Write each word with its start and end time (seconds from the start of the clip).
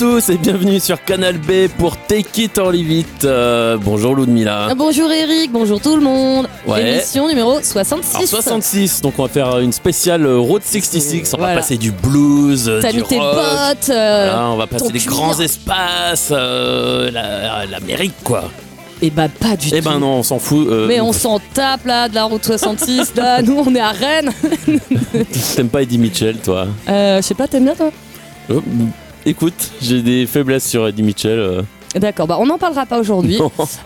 Tous 0.00 0.30
et 0.30 0.38
bienvenue 0.38 0.80
sur 0.80 1.04
Canal 1.04 1.36
B 1.36 1.68
pour 1.78 1.94
Take 1.96 2.42
It 2.44 2.56
or 2.58 2.72
Leave 2.72 2.90
It. 2.90 3.24
Euh, 3.24 3.76
bonjour 3.78 4.16
Ludmilla. 4.16 4.68
Ah, 4.70 4.74
Bonjour 4.74 5.10
Eric, 5.12 5.52
bonjour 5.52 5.78
tout 5.80 5.94
le 5.94 6.02
monde. 6.02 6.48
Ouais. 6.66 6.94
Émission 6.96 7.28
numéro 7.28 7.60
66. 7.62 8.16
Alors 8.16 8.28
66, 8.28 9.02
donc 9.02 9.14
on 9.18 9.22
va 9.24 9.28
faire 9.28 9.58
une 9.58 9.72
spéciale 9.72 10.24
euh, 10.24 10.38
Road 10.38 10.62
66. 10.64 11.34
On 11.34 11.36
va 11.36 11.44
Voilà. 11.44 11.60
passer 11.60 11.76
du 11.76 11.92
blues, 11.92 12.66
euh, 12.68 12.80
T'as 12.80 12.92
du 12.92 12.98
mis 12.98 13.04
tes 13.04 13.18
rock. 13.18 13.34
bottes. 13.34 13.90
euh, 13.90 14.28
Voilà, 14.32 14.48
on 14.50 14.56
va 14.56 14.66
passer 14.66 14.90
les 14.90 14.98
cuir. 15.00 15.10
grands 15.12 15.38
espaces, 15.38 16.28
euh, 16.32 17.10
la- 17.10 17.66
l'Amérique 17.66 18.14
quoi. 18.24 18.44
Eh 19.02 19.10
bah 19.10 19.28
pas 19.28 19.54
du 19.56 19.68
Eh 19.72 19.80
tout. 19.82 19.88
ben 19.88 19.98
non, 19.98 20.16
on 20.18 20.22
s'en 20.22 20.38
fout. 20.38 20.66
euh, 20.66 20.86
Mais 20.88 21.00
on 21.00 21.12
s'en 21.12 21.40
tape 21.52 21.84
là 21.84 22.08
de 22.08 22.14
la 22.14 22.24
route 22.24 22.44
66. 22.44 23.12
là, 23.16 23.42
nous 23.42 23.62
on 23.66 23.74
est 23.74 23.80
à 23.80 23.90
Rennes. 23.90 24.30
T'aimes 25.56 25.68
pas 25.68 25.82
Eddie 25.82 25.98
Mitchell 25.98 26.36
toi? 26.38 26.66
Euh, 26.88 27.18
Je 27.18 27.22
sais 27.22 27.34
pas, 27.34 27.46
t'aimes 27.46 27.64
bien 27.64 27.74
toi? 27.74 27.90
Euh, 28.50 28.60
Écoute, 29.26 29.72
j'ai 29.82 30.02
des 30.02 30.26
faiblesses 30.26 30.66
sur 30.66 30.88
Eddie 30.88 31.02
Mitchell. 31.02 31.64
D'accord, 31.94 32.28
bah 32.28 32.36
on 32.38 32.46
n'en 32.46 32.58
parlera 32.58 32.86
pas 32.86 32.98
aujourd'hui. 32.98 33.38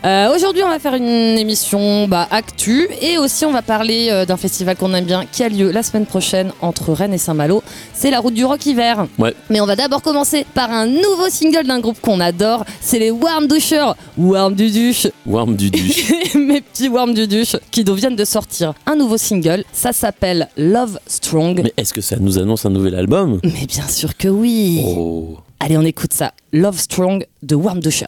Euh, 0.05 0.35
aujourd'hui, 0.35 0.63
on 0.63 0.69
va 0.69 0.79
faire 0.79 0.95
une 0.95 1.39
émission 1.39 2.07
bah, 2.07 2.29
actu 2.31 2.89
et 3.01 3.17
aussi 3.17 3.45
on 3.47 3.53
va 3.53 3.63
parler 3.63 4.09
euh, 4.11 4.27
d'un 4.27 4.37
festival 4.37 4.77
qu'on 4.77 4.93
aime 4.93 5.05
bien 5.05 5.25
qui 5.25 5.43
a 5.43 5.49
lieu 5.49 5.71
la 5.71 5.83
semaine 5.83 6.05
prochaine 6.05 6.53
entre 6.61 6.93
Rennes 6.93 7.15
et 7.15 7.19
Saint-Malo. 7.19 7.63
C'est 7.95 8.11
la 8.11 8.21
route 8.21 8.35
du 8.35 8.45
rock 8.45 8.65
hiver. 8.67 9.07
Ouais. 9.19 9.35
Mais 9.49 9.61
on 9.61 9.67
va 9.67 9.77
d'abord 9.77 10.03
commencer 10.03 10.45
par 10.55 10.71
un 10.71 10.87
nouveau 10.87 11.31
single 11.31 11.67
d'un 11.67 11.81
groupe 11.81 12.01
qu'on 12.01 12.21
adore. 12.21 12.65
C'est 12.81 12.99
les 12.99 13.11
Warm 13.11 13.47
Douchers. 13.47 13.93
Warm 14.19 14.55
Duduche. 14.55 15.07
Worm 15.27 15.57
du 15.57 15.71
duche. 15.71 16.13
Mes 16.35 16.61
petits 16.61 16.89
Warm 16.89 17.15
Duduche 17.15 17.57
qui 17.71 17.85
viennent 17.85 18.17
de 18.17 18.25
sortir 18.25 18.75
un 18.87 18.97
nouveau 18.97 19.17
single. 19.17 19.65
Ça 19.73 19.93
s'appelle 19.93 20.49
Love 20.57 20.99
Strong. 21.07 21.61
Mais 21.65 21.73
est-ce 21.77 21.95
que 21.95 22.01
ça 22.01 22.17
nous 22.17 22.39
annonce 22.39 22.67
un 22.67 22.71
nouvel 22.71 22.95
album? 22.95 23.41
Mais 23.45 23.67
bien 23.67 23.89
sûr 23.89 24.17
que 24.17 24.29
oui. 24.29 24.83
Oh. 24.85 25.39
Allez, 25.65 25.79
on 25.79 25.83
écoute 25.83 26.13
ça. 26.13 26.35
Love 26.53 26.79
Strong 26.79 27.27
de 27.43 27.55
Warm 27.55 27.81
Doucher. 27.81 28.05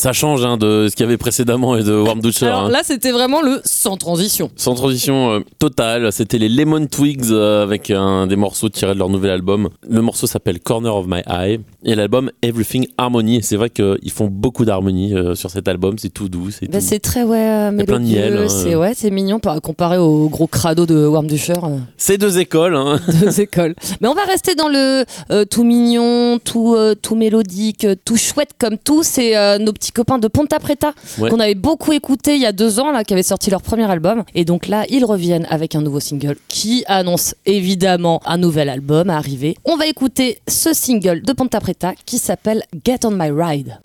Ça 0.00 0.14
change 0.14 0.46
hein, 0.46 0.56
de 0.56 0.86
ce 0.88 0.96
qu'il 0.96 1.04
y 1.04 1.06
avait 1.06 1.18
précédemment 1.18 1.76
et 1.76 1.82
de 1.82 1.92
Warm 1.92 2.22
Dutcher. 2.22 2.46
Alors 2.46 2.64
hein. 2.64 2.70
là, 2.70 2.80
c'était 2.82 3.10
vraiment 3.12 3.42
le 3.42 3.60
sans 3.66 3.98
transition. 3.98 4.50
Sans 4.56 4.74
transition 4.74 5.30
euh, 5.30 5.40
totale, 5.58 6.10
c'était 6.10 6.38
les 6.38 6.48
Lemon 6.48 6.86
Twigs 6.86 7.26
euh, 7.30 7.62
avec 7.62 7.90
un 7.90 8.26
des 8.26 8.36
morceaux 8.36 8.70
tirés 8.70 8.94
de 8.94 8.98
leur 8.98 9.10
nouvel 9.10 9.30
album. 9.30 9.68
Le 9.86 10.00
morceau 10.00 10.26
s'appelle 10.26 10.58
Corner 10.58 10.96
of 10.96 11.04
My 11.06 11.20
Eye 11.28 11.60
et 11.84 11.94
l'album 11.94 12.30
Everything 12.40 12.86
Harmony. 12.96 13.42
C'est 13.42 13.56
vrai 13.56 13.68
qu'ils 13.68 14.10
font 14.10 14.28
beaucoup 14.28 14.64
d'harmonie 14.64 15.12
euh, 15.14 15.34
sur 15.34 15.50
cet 15.50 15.68
album, 15.68 15.98
c'est 15.98 16.08
tout 16.08 16.30
doux. 16.30 16.50
C'est 16.50 16.70
Bah, 16.70 16.78
très 17.02 17.22
ouais, 17.22 17.38
a 17.38 17.70
plein 17.70 18.00
de 18.00 18.04
miel, 18.06 18.38
hein. 18.38 18.48
c'est 18.48 18.76
ouais, 18.76 18.94
c'est 18.96 19.10
mignon 19.10 19.38
par, 19.38 19.60
comparé 19.60 19.98
au 19.98 20.30
gros 20.30 20.46
crado 20.46 20.86
de 20.86 21.04
Worm 21.04 21.26
Dusher. 21.26 21.52
euh. 21.62 21.76
C'est 21.98 22.16
deux 22.16 22.38
écoles. 22.38 22.74
hein. 22.74 22.98
deux 23.20 23.38
écoles. 23.42 23.74
Mais 24.00 24.08
on 24.08 24.14
va 24.14 24.24
rester 24.24 24.54
dans 24.54 24.68
le 24.68 25.04
tout 25.44 25.64
mignon, 25.64 26.38
tout, 26.42 26.74
tout 27.02 27.16
mélodique, 27.16 27.86
tout 28.06 28.16
chouette 28.16 28.52
comme 28.58 28.78
tout. 28.78 29.02
C'est 29.02 29.58
nos 29.58 29.74
petits 29.74 29.89
copains 29.92 30.18
de 30.18 30.28
Ponta 30.28 30.58
Preta 30.58 30.92
Ouais. 31.18 31.28
qu'on 31.30 31.40
avait 31.40 31.54
beaucoup 31.54 31.92
écouté 31.92 32.34
il 32.36 32.40
y 32.42 32.46
a 32.46 32.52
deux 32.52 32.80
ans, 32.80 32.90
là, 32.92 33.04
qui 33.04 33.12
avaient 33.14 33.22
sorti 33.22 33.50
leur 33.50 33.62
premier 33.62 33.90
album. 33.90 34.24
Et 34.34 34.44
donc 34.44 34.66
là, 34.68 34.84
ils 34.88 35.04
reviennent 35.04 35.46
avec 35.50 35.74
un 35.74 35.82
nouveau 35.82 36.00
single 36.00 36.36
qui 36.48 36.84
annonce 36.86 37.34
évidemment 37.46 38.20
un 38.26 38.38
nouvel 38.38 38.68
album 38.68 39.10
à 39.10 39.16
arriver. 39.16 39.56
On 39.64 39.76
va 39.76 39.86
écouter 39.86 40.38
ce 40.48 40.72
single 40.72 41.22
de 41.22 41.32
Ponta 41.32 41.60
Preta 41.60 41.92
qui 42.06 42.18
s'appelle 42.18 42.62
Get 42.84 43.04
on 43.04 43.10
My 43.12 43.30
Ride. 43.30 43.78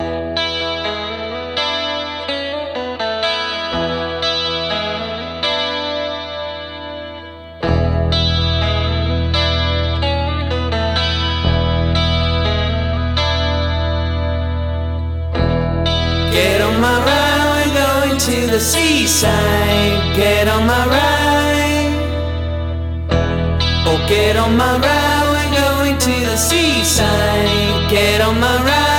The 18.56 18.62
seaside. 18.62 20.16
Get 20.16 20.48
on 20.48 20.66
my 20.66 20.86
ride. 20.86 21.94
Oh, 23.86 24.02
get 24.08 24.36
on 24.38 24.56
my 24.56 24.78
ride, 24.78 25.26
we're 25.32 25.52
going 25.60 25.98
to 25.98 26.14
the 26.30 26.36
seaside. 26.36 27.90
Get 27.90 28.22
on 28.22 28.40
my 28.40 28.56
ride. 28.64 28.95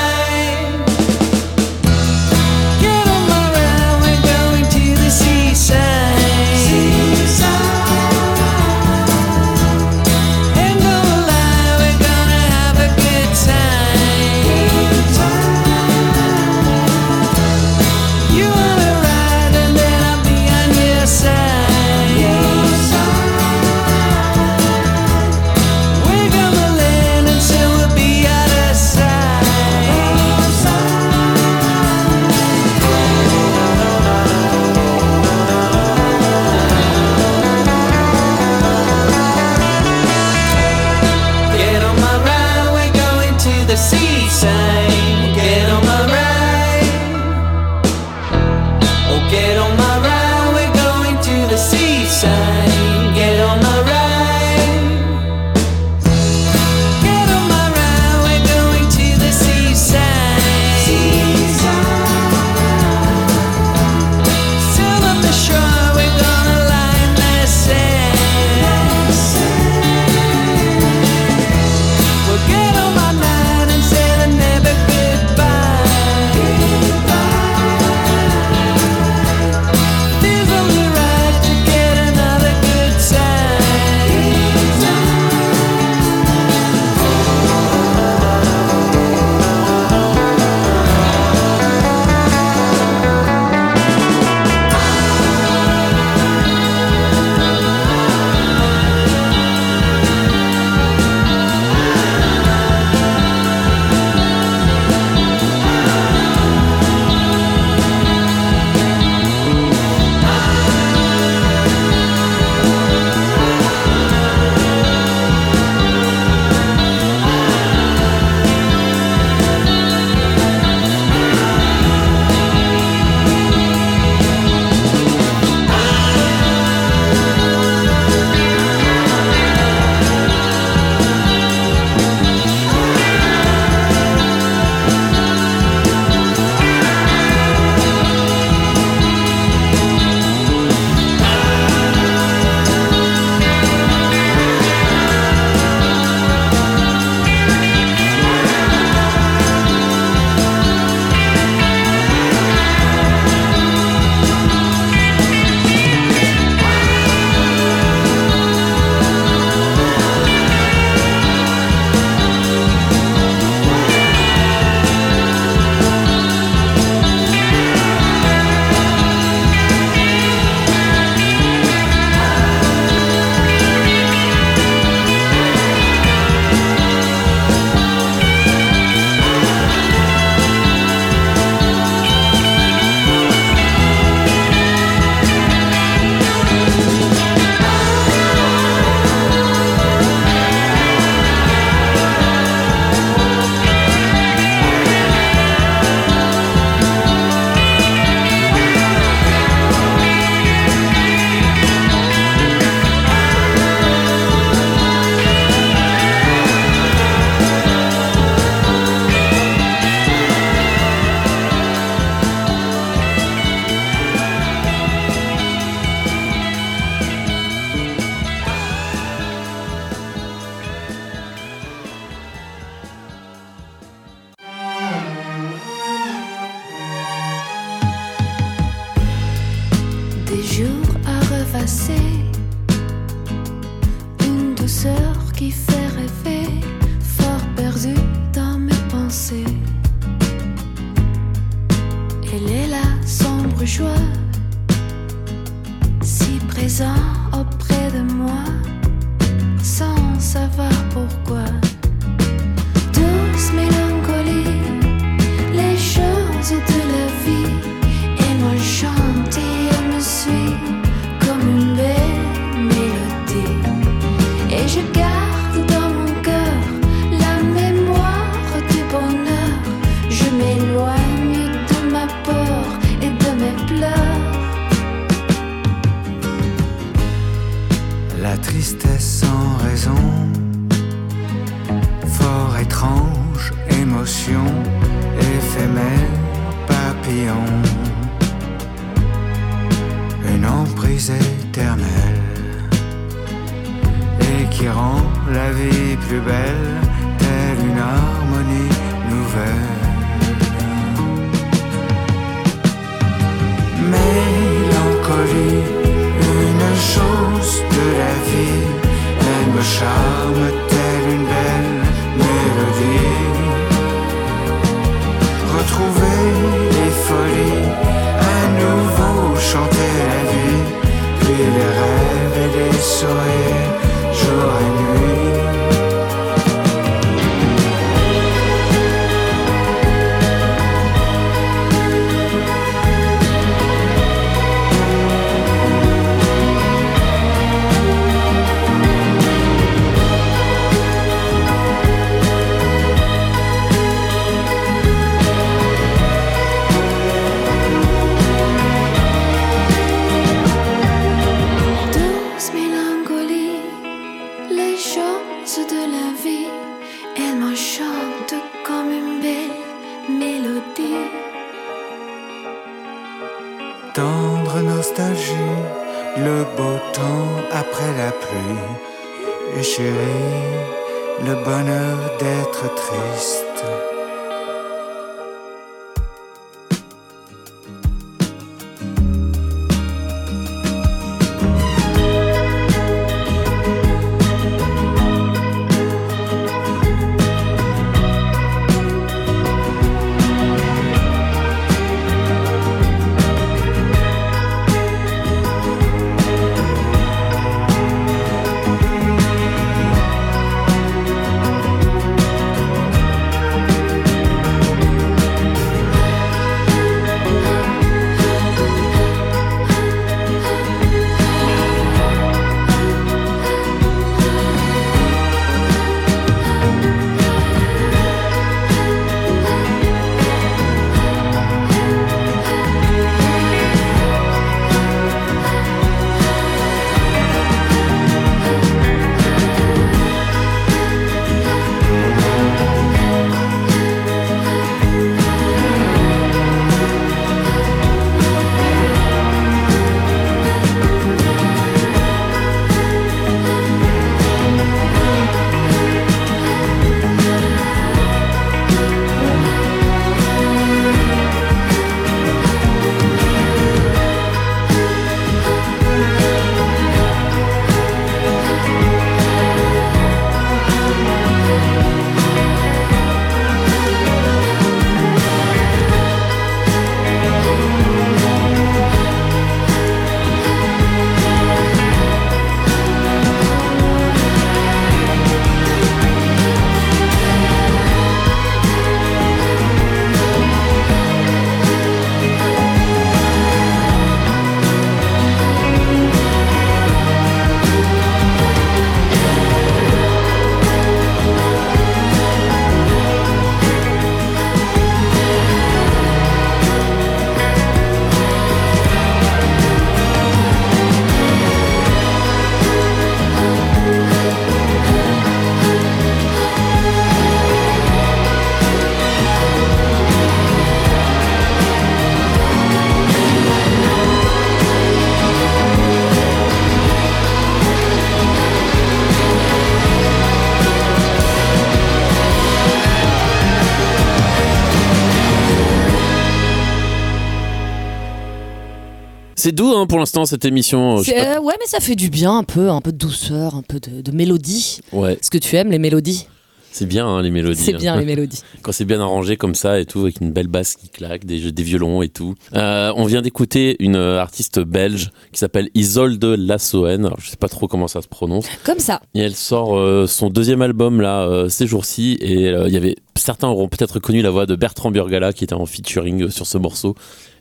C'est 529.48 529.53
doux 529.53 529.74
hein, 529.74 529.88
pour 529.88 529.98
l'instant 529.98 530.25
cette 530.25 530.44
émission. 530.44 531.01
C'est- 531.01 531.14
pas- 531.14 531.38
euh, 531.38 531.40
ouais, 531.40 531.53
mais 531.57 531.68
ça 531.68 531.79
fait 531.79 531.96
du 531.96 532.10
bien 532.10 532.38
un 532.38 532.44
peu, 532.44 532.70
un 532.70 532.81
peu 532.81 532.92
de 532.92 532.98
douceur, 532.98 533.55
un 533.55 533.62
peu 533.62 533.79
de, 533.79 534.01
de 534.01 534.12
mélodie. 534.12 534.81
Ouais. 534.92 535.14
Est-ce 535.14 535.31
que 535.31 535.38
tu 535.38 535.55
aimes 535.55 535.72
les 535.72 535.79
mélodies? 535.79 536.27
C'est 536.74 536.86
bien 536.86 537.07
hein, 537.07 537.22
les 537.22 537.31
mélodies. 537.31 537.64
C'est 537.64 537.75
hein. 537.75 537.77
bien 537.77 537.96
les 537.96 538.03
mélodies. 538.03 538.42
Quand 538.62 538.74
c'est 538.74 538.83
bien 538.83 539.00
arrangé 539.00 539.38
comme 539.38 539.55
ça 539.55 539.79
et 539.79 539.86
tout, 539.86 540.01
avec 540.01 540.20
une 540.20 540.33
belle 540.33 540.50
basse 540.50 540.75
qui 540.75 540.90
claque, 540.90 541.24
des, 541.24 541.38
violons 541.64 542.01
et 542.01 542.10
tout. 542.10 542.36
Euh, 542.55 542.92
on 542.98 543.05
vient 543.05 543.22
d'écouter 543.22 543.77
une 543.79 543.96
euh, 543.96 544.20
artiste 544.20 544.60
belge 544.60 545.12
qui 545.31 545.40
s'appelle 545.40 545.70
Isolde 545.75 546.25
Lassoen. 546.25 547.05
Alors, 547.05 547.22
je 547.22 547.29
sais 547.29 547.38
pas 547.38 547.48
trop 547.48 547.70
comment 547.70 547.88
ça 547.88 548.01
se 548.01 548.10
prononce. 548.10 548.48
Comme 548.66 548.79
ça. 548.79 549.00
Et 549.16 549.22
elle 549.22 549.36
sort 549.36 549.77
euh, 549.77 550.07
son 550.07 550.29
deuxième 550.29 550.62
album 550.62 551.00
là 551.00 551.22
euh, 551.22 551.48
ces 551.48 551.68
jours-ci. 551.68 552.18
Et 552.20 552.50
euh, 552.50 552.68
il 552.68 552.74
y 552.74 552.77
avait 552.77 552.98
certains 553.16 553.48
auront 553.48 553.68
peut-être 553.68 553.96
reconnu 553.96 554.22
la 554.22 554.29
voix 554.29 554.46
de 554.46 554.55
Bertrand 554.55 554.92
Burgala 554.92 555.33
qui 555.33 555.44
était 555.44 555.53
en 555.53 555.66
featuring 555.66 556.24
euh, 556.24 556.29
sur 556.29 556.48
ce 556.48 556.57
morceau. 556.57 556.96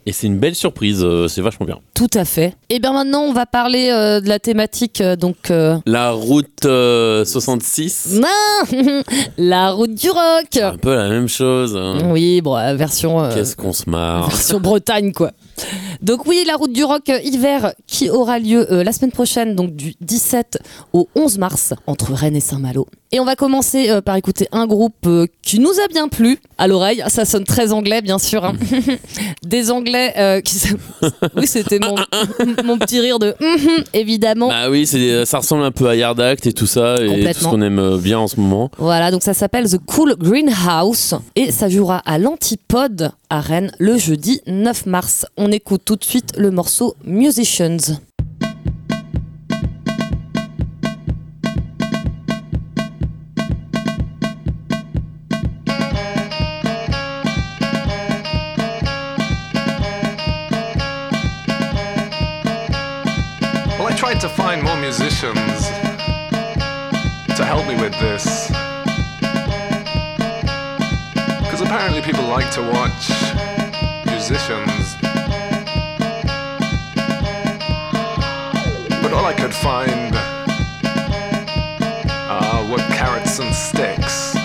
Et 0.09 0.12
c'est 0.12 0.29
une 0.29 0.38
belle 0.38 0.55
surprise. 0.55 1.03
euh, 1.03 1.27
c'est 1.27 1.40
vachement 1.42 1.66
bien. 1.66 1.79
Tout 1.95 2.07
à 2.14 2.25
fait. 2.25 2.55
Et 2.71 2.79
bien 2.79 2.92
maintenant, 2.92 3.23
on 3.23 3.33
va 3.33 3.45
parler 3.45 3.88
euh, 3.90 4.21
de 4.21 4.29
la 4.29 4.38
thématique 4.38 5.01
euh, 5.01 5.16
donc 5.16 5.51
euh, 5.51 5.77
La 5.85 6.12
route 6.12 6.64
euh, 6.64 7.25
66. 7.25 8.21
non 8.21 9.03
la 9.38 9.73
route 9.73 9.95
du 9.95 10.09
rock. 10.11 10.57
Un 10.62 10.77
peu 10.79 10.95
la 10.95 11.09
même 11.09 11.29
chose. 11.29 11.77
hein. 11.77 11.99
Oui, 12.11 12.40
bon, 12.40 12.57
euh, 12.57 12.75
version 12.75 13.21
euh, 13.21 13.35
Qu'est-ce 13.35 13.57
qu'on 13.57 13.73
se 13.73 13.90
marre. 13.90 14.29
version 14.29 14.61
Bretagne 14.61 15.12
quoi. 15.12 15.33
Donc 16.03 16.27
oui, 16.27 16.45
la 16.47 16.57
route 16.57 16.73
du 16.73 16.85
rock 16.85 17.09
euh, 17.09 17.19
hiver 17.25 17.73
qui 17.87 18.11
aura 18.11 18.38
lieu 18.38 18.71
euh, 18.73 18.85
la 18.85 18.92
semaine 18.92 19.12
prochaine, 19.12 19.55
donc 19.55 19.75
du 19.75 19.95
17 20.01 20.59
au 20.92 21.09
11 21.14 21.38
mars 21.38 21.75
entre 21.87 22.12
Rennes 22.12 22.37
et 22.37 22.40
Saint-Malo. 22.40 22.87
Et 23.12 23.21
on 23.21 23.25
va 23.25 23.37
commencer 23.37 23.88
euh, 23.90 24.01
par 24.01 24.16
écouter 24.16 24.49
un 24.53 24.66
groupe 24.66 25.09
qui 25.42 25.59
nous 25.61 25.71
a 25.83 25.88
bien 25.88 26.09
plu 26.09 26.38
à 26.59 26.66
l'oreille. 26.66 27.03
Ça 27.09 27.25
sonne 27.25 27.45
très 27.45 27.73
anglais, 27.73 28.03
bien 28.03 28.19
sûr. 28.19 28.45
hein. 28.45 28.55
Des 29.45 29.71
Anglais 29.71 30.42
qui. 30.45 30.61
oui, 31.37 31.47
c'était 31.47 31.79
mon, 31.79 31.95
mon 32.64 32.79
petit 32.79 33.01
rire 33.01 33.19
de 33.19 33.35
Mhm, 33.40 33.85
évidemment. 33.95 34.49
Bah 34.49 34.69
oui, 34.71 34.87
c'est, 34.87 35.25
ça 35.25 35.38
ressemble 35.38 35.62
un 35.62 35.71
peu 35.71 35.88
à 35.88 35.95
Yard 35.97 36.21
Act 36.21 36.47
et 36.47 36.53
tout 36.53 36.66
ça, 36.66 36.95
et 36.97 36.99
tout 36.99 37.05
ce 37.05 37.14
Complètement. 37.14 37.51
qu'on 37.51 37.62
aime 37.62 37.79
euh, 37.79 37.97
bien 37.99 38.19
en 38.19 38.27
ce 38.27 38.38
moment. 38.40 38.71
Voilà, 38.79 39.11
donc 39.11 39.23
ça 39.23 39.35
s'appelle 39.35 39.69
The 39.71 39.79
Cool 39.87 40.16
Greenhouse 40.19 41.14
et 41.37 41.53
ça 41.53 41.69
jouera 41.69 41.99
à 42.05 42.19
l'Antipode 42.19 43.12
à 43.31 43.40
Rennes 43.40 43.73
le 43.79 43.97
jeudi 43.99 44.40
9 44.47 44.87
mars. 44.87 45.27
On 45.37 45.46
écoute 45.53 45.83
tout 45.85 45.97
de 45.97 46.05
suite 46.05 46.37
le 46.37 46.51
morceau 46.51 46.97
Musicians. 47.05 48.01
To 64.21 64.31
find 64.31 64.63
more 64.63 64.77
musicians 64.79 65.69
to 67.37 67.45
help 67.45 67.67
me 67.69 67.75
with 67.75 67.93
this. 68.01 68.49
Because 71.43 71.61
apparently 71.61 72.01
people 72.01 72.25
like 72.25 72.51
to 72.53 72.63
watch 72.63 73.11
musicians. 74.07 75.06
But 79.07 79.14
all 79.14 79.25
I 79.25 79.35
could 79.35 79.55
find 79.55 80.16
uh, 82.29 82.69
were 82.69 82.79
carrots 82.97 83.38
and 83.38 83.55
sticks. 83.55 84.36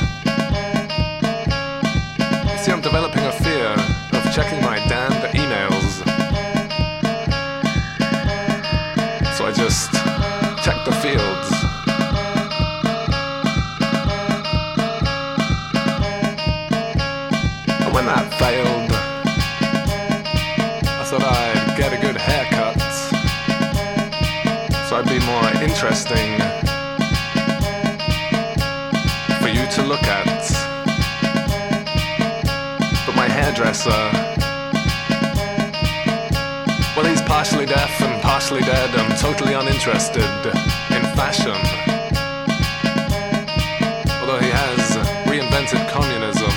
Interesting 25.81 26.37
for 29.41 29.47
you 29.47 29.65
to 29.71 29.81
look 29.81 30.03
at. 30.03 30.45
But 33.07 33.15
my 33.15 33.27
hairdresser 33.27 33.89
well, 36.95 37.05
he's 37.09 37.23
partially 37.23 37.65
deaf 37.65 37.99
and 37.99 38.21
partially 38.21 38.61
dead 38.61 38.93
and 38.93 39.17
totally 39.17 39.53
uninterested 39.53 40.21
in 40.91 41.01
fashion. 41.17 41.57
Although 44.21 44.39
he 44.39 44.51
has 44.51 44.97
reinvented 45.25 45.89
communism 45.89 46.53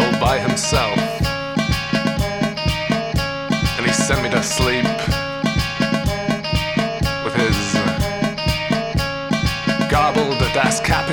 all 0.00 0.20
by 0.20 0.38
himself. 0.38 0.98
And 3.78 3.86
he 3.86 3.92
sent 3.94 4.22
me 4.22 4.28
to 4.28 4.42
sleep 4.42 4.85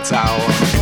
tower. 0.04 0.73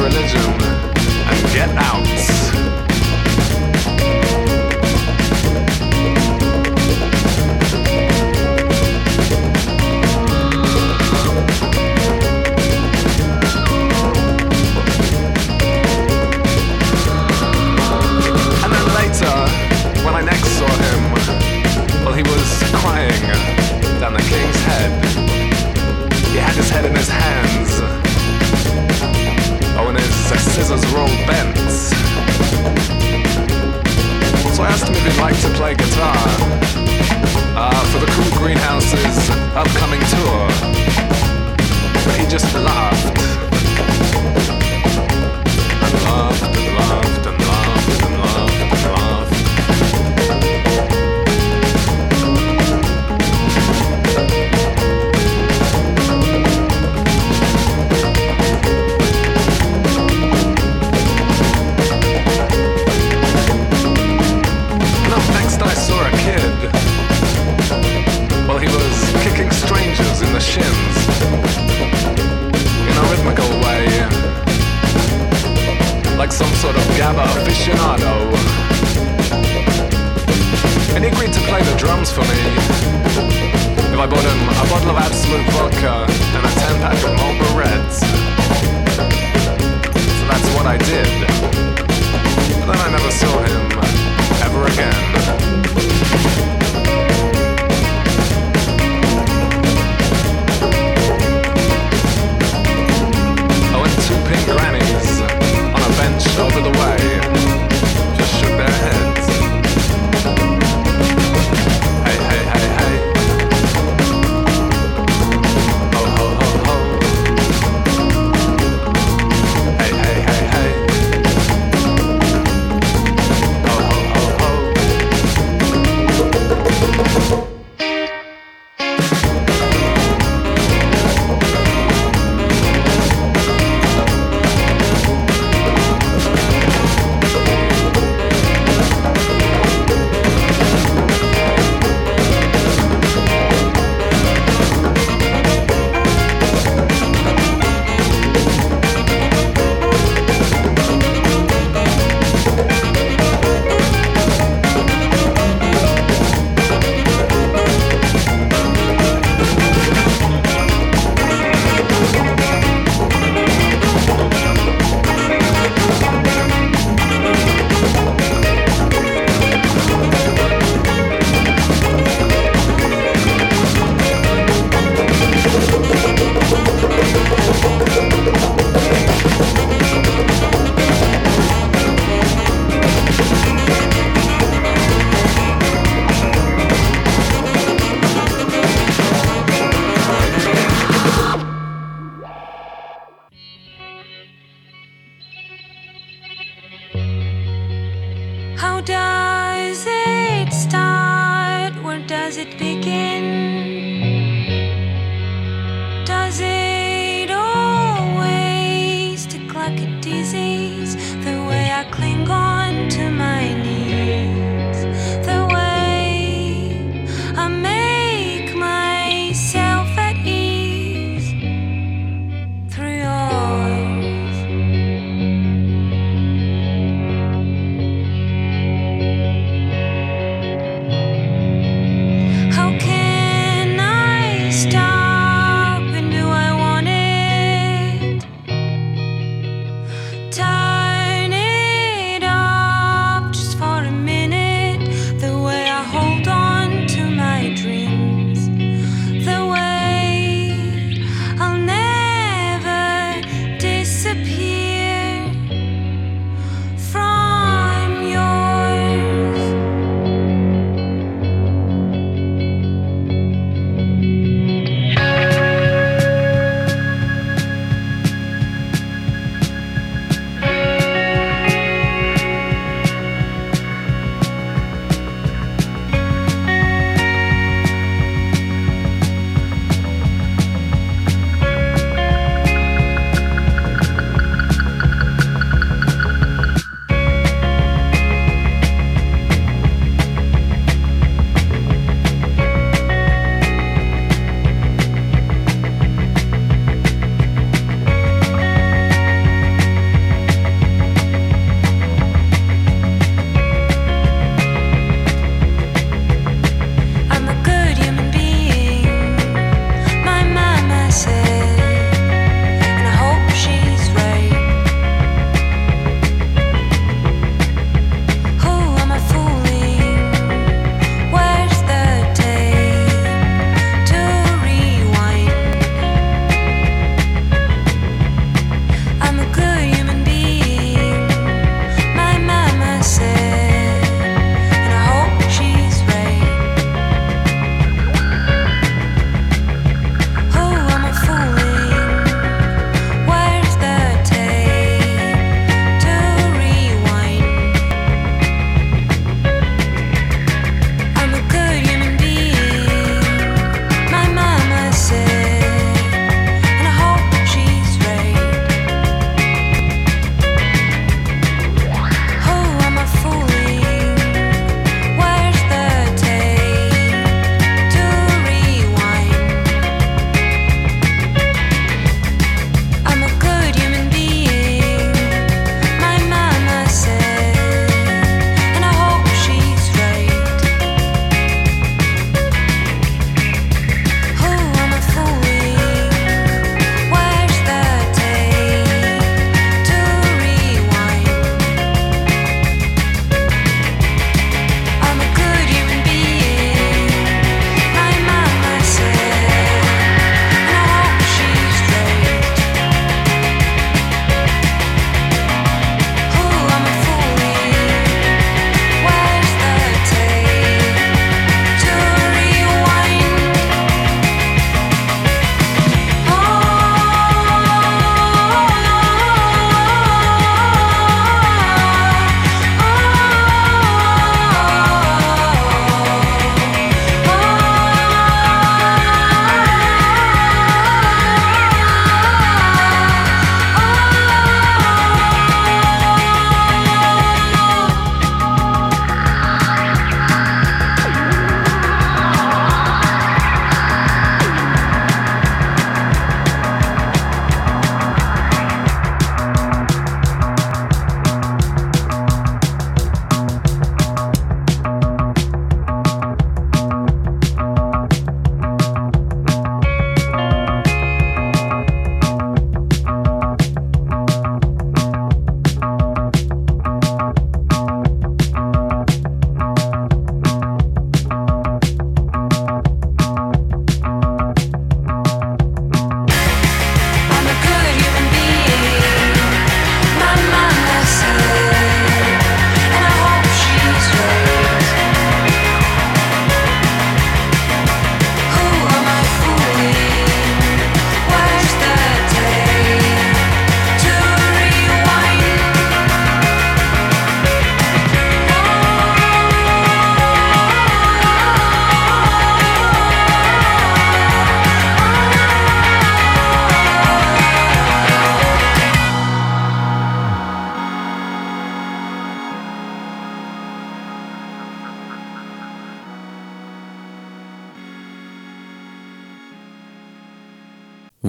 And 0.00 1.52
get 1.52 1.70
out. 1.76 2.57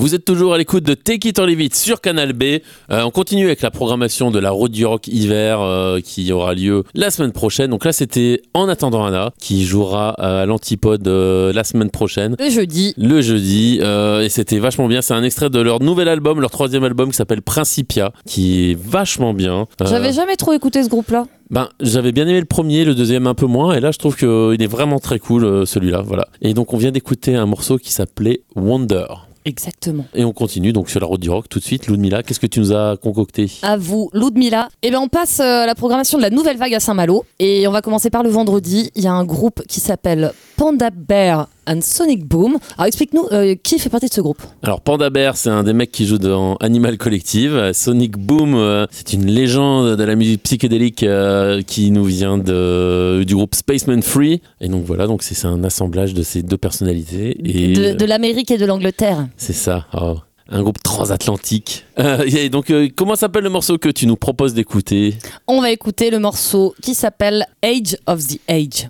Vous 0.10 0.16
êtes 0.16 0.26
toujours 0.26 0.56
à 0.56 0.58
l'écoute 0.58 0.84
de 0.86 0.96
Take 0.96 1.30
It 1.30 1.38
or 1.38 1.46
Leave 1.46 1.62
It 1.62 1.76
sur 1.76 2.02
Canal 2.02 2.34
B. 2.34 2.44
Euh, 2.90 3.04
on 3.04 3.12
continue 3.12 3.46
avec 3.46 3.62
la 3.62 3.70
programmation 3.70 4.32
de 4.32 4.40
la 4.40 4.50
Road 4.50 4.72
du 4.72 4.84
Rock 4.84 5.08
hiver 5.08 5.62
euh, 5.62 6.00
qui 6.02 6.32
aura 6.32 6.56
lieu 6.56 6.84
la 6.96 7.12
semaine 7.12 7.32
prochaine. 7.32 7.70
Donc 7.70 7.86
là, 7.86 7.92
c'était 7.94 8.42
En 8.56 8.68
attendant 8.70 9.06
Anna 9.06 9.34
qui 9.40 9.66
jouera 9.66 10.10
à 10.20 10.48
l'Antipode 10.48 11.08
euh, 11.08 11.54
la 11.54 11.64
semaine 11.64 11.92
prochaine. 11.92 12.36
Le 12.40 12.50
jeudi. 12.50 12.96
Le 12.98 13.22
jeudi, 13.22 13.78
euh, 13.84 14.22
et 14.22 14.30
c'était 14.30 14.58
vachement 14.58 14.88
bien. 14.88 15.04
C'est 15.04 15.14
un 15.14 15.22
extrait 15.22 15.52
de 15.52 15.60
leur 15.62 15.80
nouvel 15.80 16.08
album, 16.08 16.42
leur 16.42 16.50
troisième 16.50 16.84
album 16.84 17.12
qui 17.12 17.16
s'appelle 17.16 17.44
Principia, 17.44 18.12
qui 18.26 18.72
est 18.72 18.80
vachement 18.84 19.36
bien. 19.36 19.68
Euh, 19.80 19.86
J'avais 19.86 20.12
jamais 20.12 20.38
trop 20.38 20.54
écouté 20.54 20.82
ce 20.82 20.90
groupe-là. 20.90 21.28
ben, 21.52 21.70
j'avais 21.82 22.14
bien 22.14 22.28
aimé 22.28 22.40
le 22.40 22.48
premier, 22.48 22.84
le 22.84 22.96
deuxième 22.96 23.28
un 23.28 23.36
peu 23.36 23.46
moins, 23.46 23.76
et 23.76 23.80
là 23.80 23.92
je 23.92 24.00
trouve 24.00 24.16
qu'il 24.18 24.28
est 24.60 24.68
vraiment 24.72 24.98
très 24.98 25.20
cool 25.20 25.46
euh, 25.46 25.66
celui-là. 25.68 26.02
Voilà. 26.04 26.28
Et 26.42 26.56
donc 26.56 26.74
on 26.74 26.78
vient 26.78 26.92
d'écouter 26.92 27.36
un 27.36 27.46
morceau 27.46 27.78
qui 27.78 27.92
s'appelait 27.92 28.42
Wonder. 28.56 29.06
Exactement. 29.46 30.06
Et 30.14 30.26
on 30.26 30.34
continue 30.34 30.74
donc 30.74 30.90
sur 30.90 31.00
la 31.00 31.08
route 31.08 31.22
du 31.22 31.30
rock 31.30 31.48
tout 31.50 31.60
de 31.60 31.64
suite. 31.64 31.88
Ludmilla, 31.88 32.24
qu'est-ce 32.24 32.40
que 32.40 32.48
tu 32.48 32.60
nous 32.60 32.74
as 32.74 32.98
concocté? 32.98 33.52
À 33.62 33.78
vous, 33.78 34.10
Ludmilla. 34.14 34.70
Eh 34.82 34.90
bien, 34.90 35.00
on 35.00 35.08
passe 35.08 35.40
euh, 35.40 35.64
à 35.64 35.66
la 35.66 35.76
programmation 35.76 36.18
de 36.18 36.24
la 36.24 36.30
nouvelle 36.30 36.58
vague 36.58 36.74
à 36.74 36.80
Saint-Malo. 36.80 37.26
Et 37.40 37.68
on 37.68 37.72
va 37.72 37.82
commencer 37.82 38.10
par 38.10 38.24
le 38.24 38.30
vendredi. 38.30 38.92
Il 38.96 39.04
y 39.04 39.08
a 39.08 39.14
un 39.14 39.26
groupe 39.26 39.64
qui 39.68 39.80
s'appelle 39.80 40.34
Panda 40.60 40.90
Bear 40.90 41.48
and 41.68 41.80
Sonic 41.82 42.26
Boom. 42.28 42.58
Alors, 42.78 42.88
explique-nous 42.88 43.28
euh, 43.32 43.56
qui 43.64 43.80
fait 43.80 43.90
partie 43.90 44.08
de 44.10 44.14
ce 44.14 44.20
groupe. 44.20 44.42
Alors 44.62 44.82
Panda 44.82 45.10
Bear, 45.10 45.38
c'est 45.38 45.50
un 45.50 45.64
des 45.64 45.72
mecs 45.72 45.90
qui 45.90 46.06
joue 46.06 46.18
dans 46.18 46.56
Animal 46.58 46.98
Collective. 46.98 47.72
Sonic 47.74 48.18
Boom, 48.18 48.56
euh, 48.56 48.86
c'est 48.92 49.14
une 49.14 49.26
légende 49.26 49.96
de 49.96 50.04
la 50.04 50.16
musique 50.18 50.44
psychédélique 50.44 51.04
euh, 51.04 51.62
qui 51.62 51.92
nous 51.92 52.04
vient 52.04 52.38
de, 52.38 53.24
du 53.26 53.36
groupe 53.36 53.56
Spaceman 53.56 54.02
Free. 54.02 54.42
Et 54.60 54.68
donc 54.68 54.84
voilà, 54.84 55.08
donc 55.08 55.24
c'est 55.24 55.48
un 55.48 55.64
assemblage 55.64 56.14
de 56.14 56.24
ces 56.24 56.44
deux 56.44 56.58
personnalités. 56.58 57.38
Et 57.46 57.72
De, 57.74 57.94
de 57.94 58.06
l'Amérique 58.06 58.52
et 58.52 58.58
de 58.58 58.66
l'Angleterre. 58.66 59.30
c'est 59.38 59.54
ça. 59.54 59.86
oh, 59.94 60.18
un 60.50 60.62
groupe 60.62 60.84
transatlantique. 60.84 61.86
Euh, 62.00 62.26
et 62.28 62.50
donc, 62.50 62.70
euh, 62.70 62.90
comment 62.94 63.16
s'appelle 63.16 63.44
le 63.46 63.50
morceau 63.50 63.78
que 63.78 63.88
tu 63.88 64.08
nous 64.08 64.18
proposes 64.18 64.54
d'écouter? 64.54 65.16
On 65.48 65.62
va 65.62 65.72
écouter 65.72 66.10
le 66.10 66.20
morceau 66.20 66.76
qui 66.82 66.96
s'appelle 66.96 67.46
Age 67.64 67.96
of 68.08 68.28
the 68.28 68.40
Age. 68.50 68.90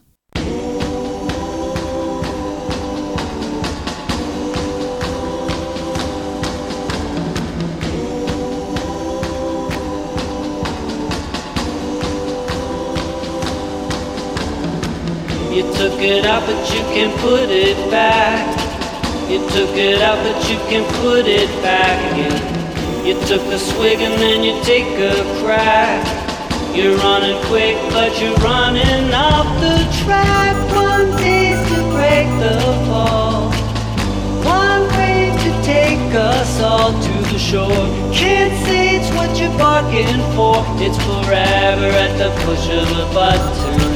You 15.60 15.66
took 15.74 16.00
it 16.00 16.26
out, 16.26 16.48
but 16.48 16.74
you 16.74 16.80
can 16.96 17.12
put 17.20 17.50
it 17.50 17.76
back. 17.92 18.48
You 19.30 19.40
took 19.50 19.76
it 19.76 20.02
out, 20.02 20.16
but 20.24 20.50
you 20.50 20.56
can 20.72 20.88
put 21.04 21.28
it 21.28 21.50
back 21.62 22.00
again. 22.14 23.06
You 23.06 23.16
took 23.28 23.44
a 23.52 23.60
swig 23.60 24.00
and 24.00 24.14
then 24.22 24.42
you 24.42 24.56
take 24.64 24.88
a 24.88 25.20
crack. 25.44 26.00
You're 26.74 26.96
running 26.96 27.36
quick, 27.48 27.76
but 27.92 28.22
you're 28.22 28.38
running 28.38 29.12
off 29.12 29.48
the 29.60 29.84
track. 30.00 30.56
One 30.72 31.12
taste 31.20 31.68
to 31.76 31.82
break 31.92 32.28
the 32.40 32.56
fall. 32.88 33.52
One 34.48 34.88
wave 34.96 35.36
to 35.44 35.52
take 35.68 36.16
us 36.16 36.62
all 36.62 36.94
to 36.94 37.14
the 37.34 37.38
shore. 37.38 37.84
Can't 38.16 38.56
say 38.64 38.96
it's 38.96 39.12
what 39.14 39.38
you're 39.38 39.58
barking 39.60 40.24
for. 40.40 40.64
It's 40.80 40.96
forever 41.04 41.92
at 42.00 42.16
the 42.16 42.32
push 42.46 42.70
of 42.70 42.88
a 42.96 43.14
button. 43.14 43.89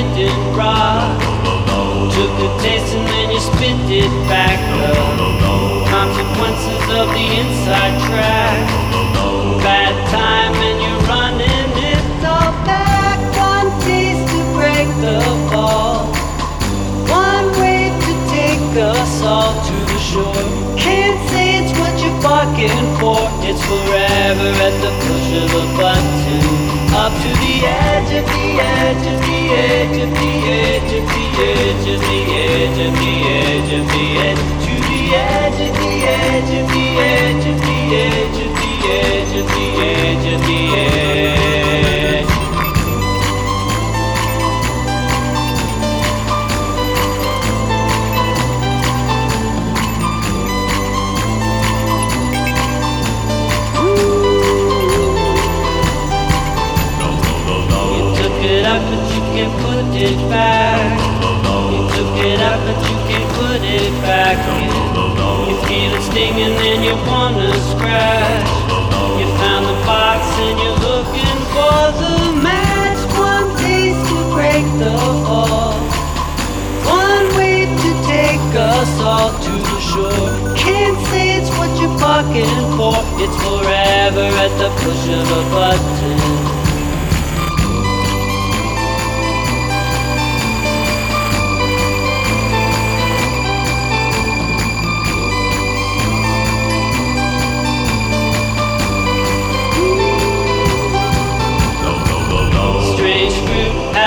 A 0.00 0.14
hidden 0.14 0.56
rod. 0.56 1.20
Took 2.12 2.36
a 2.46 2.62
taste 2.62 2.94
and 2.94 3.06
then 3.08 3.30
you 3.30 3.40
spit 3.40 3.78
it 3.90 4.12
back 4.28 4.60
up. 4.88 5.88
Consequences 5.88 6.82
of 6.98 7.08
the 7.16 7.26
inside 7.40 7.94
track. 8.08 8.60
Bad 9.62 9.94
time 10.10 10.54
and 10.54 10.78
you're 10.80 11.04
running 11.08 11.72
it 11.92 12.24
all 12.24 12.52
back. 12.64 13.18
One 13.36 13.70
taste 13.84 14.24
to 14.32 14.40
break 14.56 14.88
the 15.04 15.20
fall. 15.50 16.06
One 17.08 17.46
wave 17.60 17.96
to 18.06 18.14
take 18.32 18.64
us 18.80 19.22
all 19.22 19.52
to 19.52 19.76
the 19.92 19.98
shore. 19.98 20.44
Can't 20.76 21.20
say 21.30 21.60
it's 21.60 21.72
what 21.78 21.94
you're 22.00 22.22
barking 22.22 22.84
for. 22.98 23.20
It's 23.44 23.62
forever 23.64 24.50
at 24.66 24.76
the 24.80 24.92
push 25.04 25.28
of 25.44 25.50
a 25.62 25.64
button. 25.76 26.70
Up 26.92 27.12
to 27.12 27.30
the 27.44 27.54
edge 27.66 28.12
of 28.18 28.26
the 28.26 28.46
edge 28.60 29.06
of 29.06 29.20
the 29.20 29.36
edge 29.36 29.39
of 29.60 30.10
the 30.10 30.32
edge 30.48 30.92
of 30.94 31.06
the 31.06 31.26
edge 31.44 31.86
of 31.88 32.00
the 32.00 32.20
edge 32.32 32.78
of 32.86 32.92
the 32.96 33.14
edge 33.28 33.72
of 33.78 33.84
the 33.92 34.06
edge 34.16 34.38
to 34.64 34.72
the 34.88 35.00
edge 35.14 35.60
of 35.60 35.74
the 35.76 35.92
edge 36.08 36.52
of 36.60 36.68
the 36.72 36.86
edge 36.98 37.46
of 37.46 37.60
the 37.60 37.78
edge 37.94 38.38
of 38.40 38.52
the 38.56 38.72
edge 38.88 39.36
of 39.40 39.49
it 60.00 60.16
back. 60.30 60.96
You 61.72 61.84
took 61.92 62.16
it 62.24 62.40
out, 62.40 62.60
but 62.64 62.78
you 62.88 62.96
can't 63.04 63.30
put 63.36 63.60
it 63.60 63.92
back. 64.00 64.38
You 65.46 65.56
feel 65.68 65.92
it 65.92 66.02
stinging 66.08 66.56
and 66.56 66.82
you 66.82 66.96
wanna 67.04 67.52
scratch. 67.68 68.48
You 69.20 69.26
found 69.36 69.66
the 69.68 69.76
box 69.84 70.24
and 70.40 70.56
you're 70.56 70.80
looking 70.88 71.38
for 71.52 71.80
the 72.00 72.16
match. 72.40 73.00
One 73.12 73.48
taste 73.60 74.00
to 74.08 74.18
break 74.32 74.64
the 74.80 74.96
fall. 75.28 75.76
One 76.88 77.26
wave 77.36 77.68
to 77.68 77.90
take 78.08 78.40
us 78.56 78.92
all 79.04 79.36
to 79.36 79.52
the 79.52 79.80
shore. 79.90 80.56
Can't 80.56 80.96
say 81.08 81.36
it's 81.36 81.50
what 81.58 81.70
you're 81.78 81.98
barking 82.00 82.56
for. 82.76 82.96
It's 83.20 83.36
forever 83.44 84.26
at 84.44 84.52
the 84.56 84.70
push 84.80 85.04
of 85.12 85.28
a 85.28 85.42
button. 85.52 86.49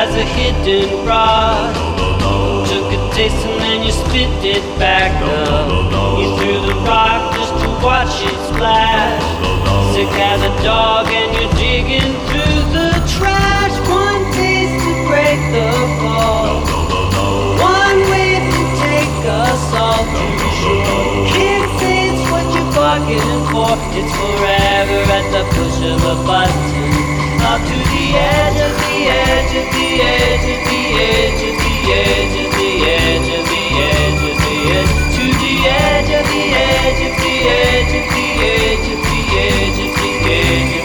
Has 0.04 0.16
a 0.16 0.28
hidden 0.36 1.08
rod. 1.08 1.72
Took 2.68 2.92
a 2.92 3.00
taste 3.16 3.40
and 3.48 3.56
then 3.64 3.80
you 3.88 3.92
spit 3.92 4.36
it 4.44 4.66
back 4.78 5.16
up. 5.24 5.72
You 6.20 6.28
threw 6.36 6.60
the 6.60 6.76
rock 6.84 7.32
just 7.40 7.56
to 7.64 7.68
watch 7.80 8.12
it 8.28 8.36
splash. 8.52 9.24
Sick 9.96 10.12
as 10.20 10.42
a 10.44 10.54
dog 10.60 11.08
and 11.08 11.30
you're 11.32 11.56
digging 11.56 12.12
through 12.28 12.60
the 12.76 12.92
trash. 13.16 13.76
One 13.88 14.28
taste 14.36 14.76
to 14.84 14.92
break 15.08 15.40
the 15.56 15.72
fall. 16.04 16.60
One 17.64 18.00
wave 18.12 18.44
to 18.44 18.64
take 18.84 19.16
us 19.24 19.64
all 19.72 20.04
to 20.04 20.28
shore. 20.60 21.32
Can't 21.32 21.72
say 21.80 22.12
it's 22.12 22.24
what 22.28 22.44
you're 22.52 22.72
bargaining 22.76 23.44
for. 23.56 23.72
It's 23.96 24.12
forever 24.20 25.00
at 25.16 25.26
the 25.32 25.44
push 25.56 25.80
of 25.96 26.04
a 26.12 26.16
button. 26.28 26.92
Up 27.40 27.60
to 27.72 27.93
edge 28.16 28.78
the 28.78 29.10
edge 29.10 29.56
of 29.56 29.74
the 29.74 30.02
edge 30.02 30.48
of 30.54 30.66
the 30.70 30.84
edge 31.02 31.42
of 31.44 31.58
the 31.64 31.76
edge 31.94 32.36
of 32.36 32.52
the 32.54 32.72
edge 32.86 33.30
of 33.30 33.46
the 33.50 33.64
edge 33.82 34.24
of 34.30 34.38
the 34.44 34.56
edge 34.78 34.94
to 35.16 35.24
the 35.42 35.56
edge 35.68 36.12
of 36.12 36.26
the 36.32 36.44
edge 36.54 37.02
of 37.02 37.14
the 37.24 37.36
edge 37.50 37.94
of 37.94 38.06
the 38.14 38.30
edge 38.44 38.88
of 38.94 39.00
the 39.04 39.22
edge 39.38 39.80
of 39.80 39.96
the 40.02 40.14
edge 40.32 40.83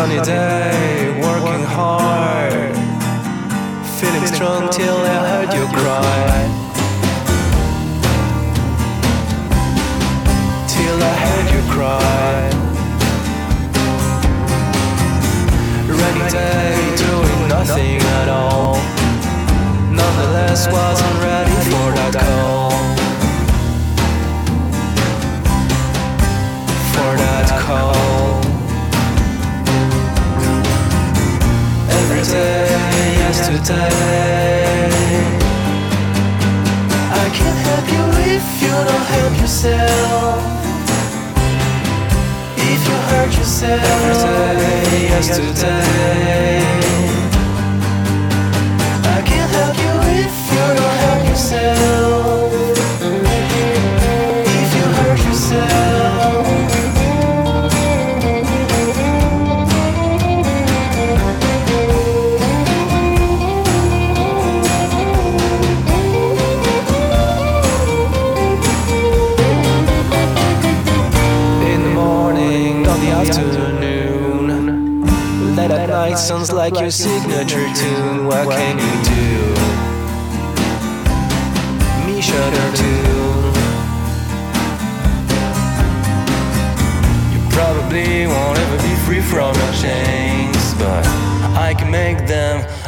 sunny 0.00 0.18
day, 0.22 0.79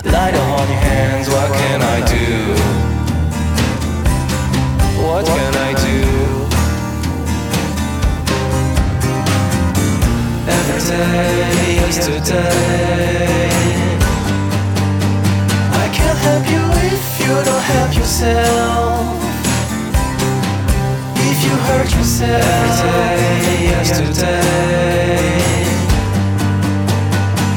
light 0.04 0.34
on 0.34 0.68
your 0.68 0.78
hands. 0.78 1.28
What 1.28 1.52
can 1.52 1.82
I 1.82 2.00
do? 2.06 2.54
What 5.02 5.24
can 5.26 5.54
I 5.54 5.72
do? 5.74 5.98
Every 10.48 10.80
day, 10.88 11.76
yesterday. 11.76 13.50
I 15.72 15.86
can't 15.96 16.18
help 16.18 16.44
you 16.54 16.64
if 16.90 17.04
you 17.20 17.34
don't 17.48 17.64
help 17.72 17.94
yourself. 17.94 19.20
If 21.16 21.38
you 21.44 21.54
hurt 21.68 21.90
yourself. 21.94 22.42
Every 22.42 22.72
day, 22.82 23.64
yesterday. 23.70 24.42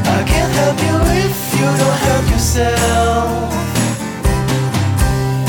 I 0.06 0.24
can't 0.28 0.54
help 0.54 0.80
you 0.80 0.84
if 0.84 0.84
you 0.84 0.92
don't 0.92 0.95
help 2.16 2.30
yourself. 2.30 3.54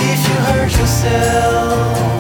If 0.01 0.21
you 0.29 0.37
hurt 0.49 0.73
yourself. 0.73 2.17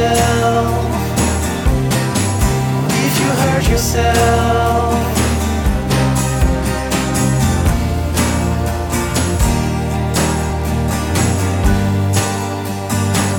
I 0.00 0.37
yourself. 3.70 4.94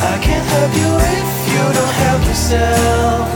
I 0.02 0.20
can't 0.22 0.46
help 0.54 0.74
you 0.82 0.92
if 1.18 1.30
you 1.52 1.64
don't 1.78 1.96
help 2.04 2.22
yourself. 2.26 3.28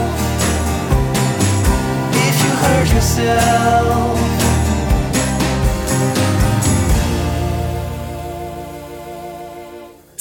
If 2.26 2.36
you 2.44 2.52
hurt 2.64 2.88
yourself. 2.94 4.33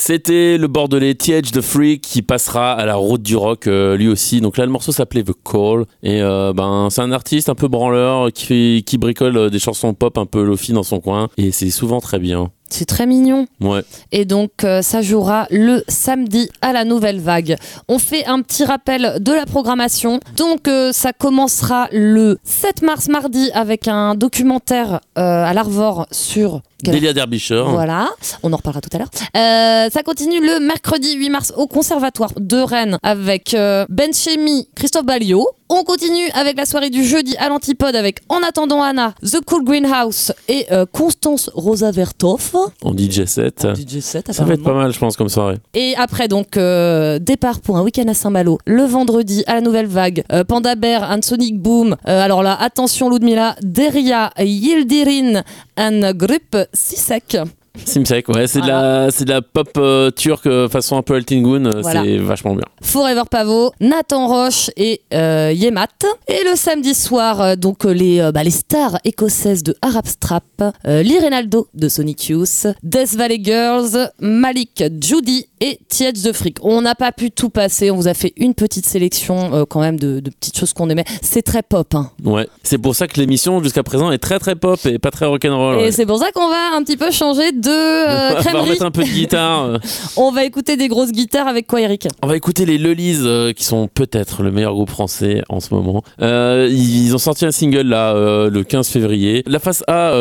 C'était 0.06 0.58
le 0.58 0.68
bordelais 0.68 1.14
TH 1.14 1.54
The 1.54 1.62
Freak 1.62 2.01
qui 2.01 2.24
passera 2.24 2.74
à 2.74 2.86
la 2.86 2.95
route 2.95 3.22
du 3.22 3.38
rock 3.38 3.68
euh, 3.68 3.95
lui 3.95 4.10
aussi. 4.10 4.41
Donc 4.41 4.58
là, 4.58 4.66
le 4.66 4.72
morceau 4.72 4.91
s'appelait 4.91 5.24
The 5.24 5.32
Call. 5.49 5.86
Et 6.04 6.22
euh, 6.22 6.51
ben, 6.51 6.89
c'est 6.91 6.99
un 6.99 7.14
artiste 7.14 7.47
un 7.47 7.56
peu 7.56 7.70
branleur 7.70 8.30
qui, 8.34 8.84
qui 8.86 8.97
bricole 8.97 9.38
euh, 9.38 9.49
des 9.49 9.60
chansons 9.60 9.93
pop 9.93 10.18
un 10.18 10.26
peu 10.26 10.43
lofi 10.43 10.74
dans 10.74 10.84
son 10.84 10.99
coin. 10.99 11.30
Et 11.38 11.54
c'est 11.54 11.70
souvent 11.70 12.01
très 12.01 12.20
bien. 12.20 12.51
C'est 12.74 12.86
très 12.86 13.06
mignon. 13.06 13.45
Ouais. 13.62 13.84
Et 14.12 14.26
donc, 14.26 14.64
euh, 14.64 14.82
ça 14.82 15.04
jouera 15.04 15.45
le 15.51 15.84
samedi 15.88 16.49
à 16.64 16.74
la 16.74 16.86
Nouvelle 16.86 17.20
Vague. 17.20 17.56
On 17.88 17.99
fait 17.99 18.26
un 18.26 18.41
petit 18.41 18.66
rappel 18.66 19.18
de 19.20 19.32
la 19.32 19.45
programmation. 19.45 20.20
Donc, 20.36 20.68
euh, 20.68 20.91
ça 20.91 21.14
commencera 21.14 21.88
le 21.91 22.39
7 22.43 22.82
mars 22.82 23.10
mardi 23.10 23.51
avec 23.54 23.88
un 23.88 24.16
documentaire 24.16 25.01
euh, 25.20 25.45
à 25.45 25.54
l'Arvor 25.54 26.08
sur. 26.10 26.62
Delia 26.92 27.14
Derbyshire. 27.14 27.66
Voilà, 27.70 28.10
on 28.44 28.52
en 28.54 28.58
reparlera 28.58 28.82
tout 28.82 28.90
à 28.94 28.98
l'heure. 29.00 29.10
Euh, 29.36 29.90
ça 29.92 30.04
continue 30.04 30.40
le 30.46 30.60
mercredi 30.60 31.14
8 31.16 31.30
mars 31.30 31.54
au 31.58 31.68
Conservatoire 31.68 32.32
de 32.40 32.58
Rennes 32.58 32.98
avec 33.04 33.54
euh, 33.54 33.86
Ben 33.90 34.14
Chemi, 34.14 34.68
Christophe 34.76 35.06
Balliot. 35.06 35.48
On 35.70 35.84
continue 35.84 36.30
avec 36.36 36.56
la 36.58 36.66
soirée 36.66 36.92
du 36.92 37.04
jeudi 37.04 37.36
à 37.38 37.50
l'Antipode 37.50 37.96
avec 37.96 38.20
En 38.30 38.44
attendant 38.44 38.84
Anna, 38.84 39.16
The 39.24 39.40
Cool 39.44 39.64
Greenhouse 39.64 40.32
et 40.48 40.68
euh, 40.72 40.86
Constance 40.92 41.50
Rosa 41.56 41.90
Vertoff. 41.90 42.54
En 42.84 42.96
DJ 42.96 43.26
set. 43.26 43.66
DJ 43.74 44.00
set, 44.02 44.32
Ça 44.32 44.44
va 44.44 44.54
être 44.54 44.62
pas 44.64 44.74
mal, 44.74 44.94
je 44.94 45.00
pense, 45.00 45.18
comme 45.18 45.30
soirée. 45.30 45.58
et 45.74 45.96
après, 45.98 46.28
donc, 46.28 46.58
euh, 46.58 47.18
départ 47.18 47.60
pour 47.62 47.78
un 47.78 47.82
week-end 47.82 48.08
à 48.08 48.14
Saint-Malo, 48.14 48.60
le 48.66 48.84
vendredi 48.84 49.44
à 49.48 49.56
la 49.56 49.62
Nouvelle 49.62 49.88
Vague, 49.88 50.24
Panda 50.48 50.76
Bear 50.76 51.10
and 51.10 51.22
Sonic 51.24 51.58
Boom. 51.60 51.96
Alors 52.04 52.44
là, 52.44 52.56
attention, 52.62 53.10
Ludmilla, 53.10 53.56
Deria, 53.64 54.32
Yildirin 54.40 55.42
and 55.78 56.12
Grup 56.16 56.56
Sisek. 56.74 57.38
Simsek, 57.86 58.30
ouais, 58.30 58.46
c'est 58.46 58.62
de 58.62 58.68
la, 58.68 59.10
c'est 59.10 59.26
de 59.26 59.32
la 59.32 59.42
pop 59.42 59.68
euh, 59.78 60.12
turque 60.12 60.46
euh, 60.46 60.70
façon 60.70 60.96
un 60.96 61.02
peu 61.02 61.18
Eltingun. 61.18 61.66
euh, 61.66 61.82
Voilà. 61.82 62.04
C'est 62.04 62.18
vachement 62.18 62.54
bien. 62.54 62.66
Forever 62.84 63.24
Pavo, 63.30 63.72
Nathan 63.80 64.28
Roche 64.28 64.70
et 64.78 65.02
euh, 65.12 65.52
Yemat. 65.52 65.88
Et 66.28 66.44
le 66.48 66.56
samedi 66.56 66.94
soir, 66.94 67.58
donc 67.58 67.84
les, 67.86 68.30
bah, 68.32 68.44
les 68.44 68.52
stars 68.52 69.00
écossaises 69.06 69.64
de 69.64 69.76
Arab 69.82 70.06
Strap, 70.06 70.44
Lee 70.86 71.18
Reynaldo 71.18 71.68
de 71.74 71.90
Sonic 71.90 72.30
Youth, 72.30 72.68
Death 72.84 73.16
Valley 73.16 73.40
Girls, 73.44 74.12
Malik 74.20 74.84
Judy 75.02 75.48
et 75.66 75.80
Tiedge 75.88 76.22
de 76.24 76.34
Frick. 76.34 76.57
On 76.61 76.82
n'a 76.82 76.93
pas 76.93 77.11
pu 77.14 77.32
tout 77.32 77.49
passer, 77.49 77.89
on 77.89 77.95
vous 77.95 78.09
a 78.09 78.14
fait 78.14 78.34
une 78.36 78.53
petite 78.53 78.86
sélection 78.86 79.53
euh, 79.53 79.64
quand 79.68 79.80
même 79.80 79.97
de, 79.97 80.20
de 80.20 80.30
petites 80.30 80.57
choses 80.57 80.74
qu'on 80.74 80.89
aimait. 80.89 81.05
C'est 81.22 81.41
très 81.41 81.64
pop. 81.64 81.95
hein. 81.95 82.11
Ouais. 82.26 82.47
C'est 82.64 82.78
pour 82.78 82.95
ça 82.95 83.07
que 83.07 83.18
l'émission 83.20 83.64
jusqu'à 83.64 83.82
présent 83.84 84.11
est 84.11 84.18
très 84.18 84.39
très 84.39 84.55
pop 84.55 84.78
et 84.86 84.99
pas 84.99 85.09
très 85.09 85.26
rock'n'roll. 85.26 85.76
Et 85.80 85.84
ouais. 85.86 85.91
c'est 85.93 86.05
pour 86.05 86.18
ça 86.20 86.32
qu'on 86.34 86.49
va 86.49 86.76
un 86.76 86.84
petit 86.84 86.97
peu 86.97 87.11
changer 87.11 87.53
de 87.53 87.70
euh, 87.70 88.36
on 88.49 88.51
va 88.51 88.61
remettre 88.61 88.84
un 88.86 88.91
peu 88.91 89.03
de 89.03 89.09
guitare. 89.09 89.64
euh. 89.66 89.78
On 90.18 90.32
va 90.32 90.43
écouter 90.43 90.76
des 90.78 90.88
grosses 90.89 91.11
guitares 91.11 91.47
avec 91.47 91.66
quoi, 91.68 91.80
Eric? 91.82 92.07
On 92.22 92.28
va 92.28 92.36
écouter 92.36 92.66
les 92.66 92.78
Lullies 92.78 93.20
euh, 93.24 93.53
qui 93.53 93.64
sont 93.64 93.88
peut-être 93.88 94.43
le 94.43 94.51
meilleur 94.51 94.74
groupe 94.74 94.89
français 94.89 95.43
en 95.49 95.59
ce 95.61 95.74
moment. 95.74 96.03
Ils 96.20 97.11
ont 97.14 97.18
sorti 97.20 97.45
un 97.45 97.51
single 97.51 97.82
là 97.88 98.14
le 98.49 98.64
15 98.64 98.88
février. 98.89 99.43
La 99.47 99.59
face 99.59 99.84
A, 99.88 100.11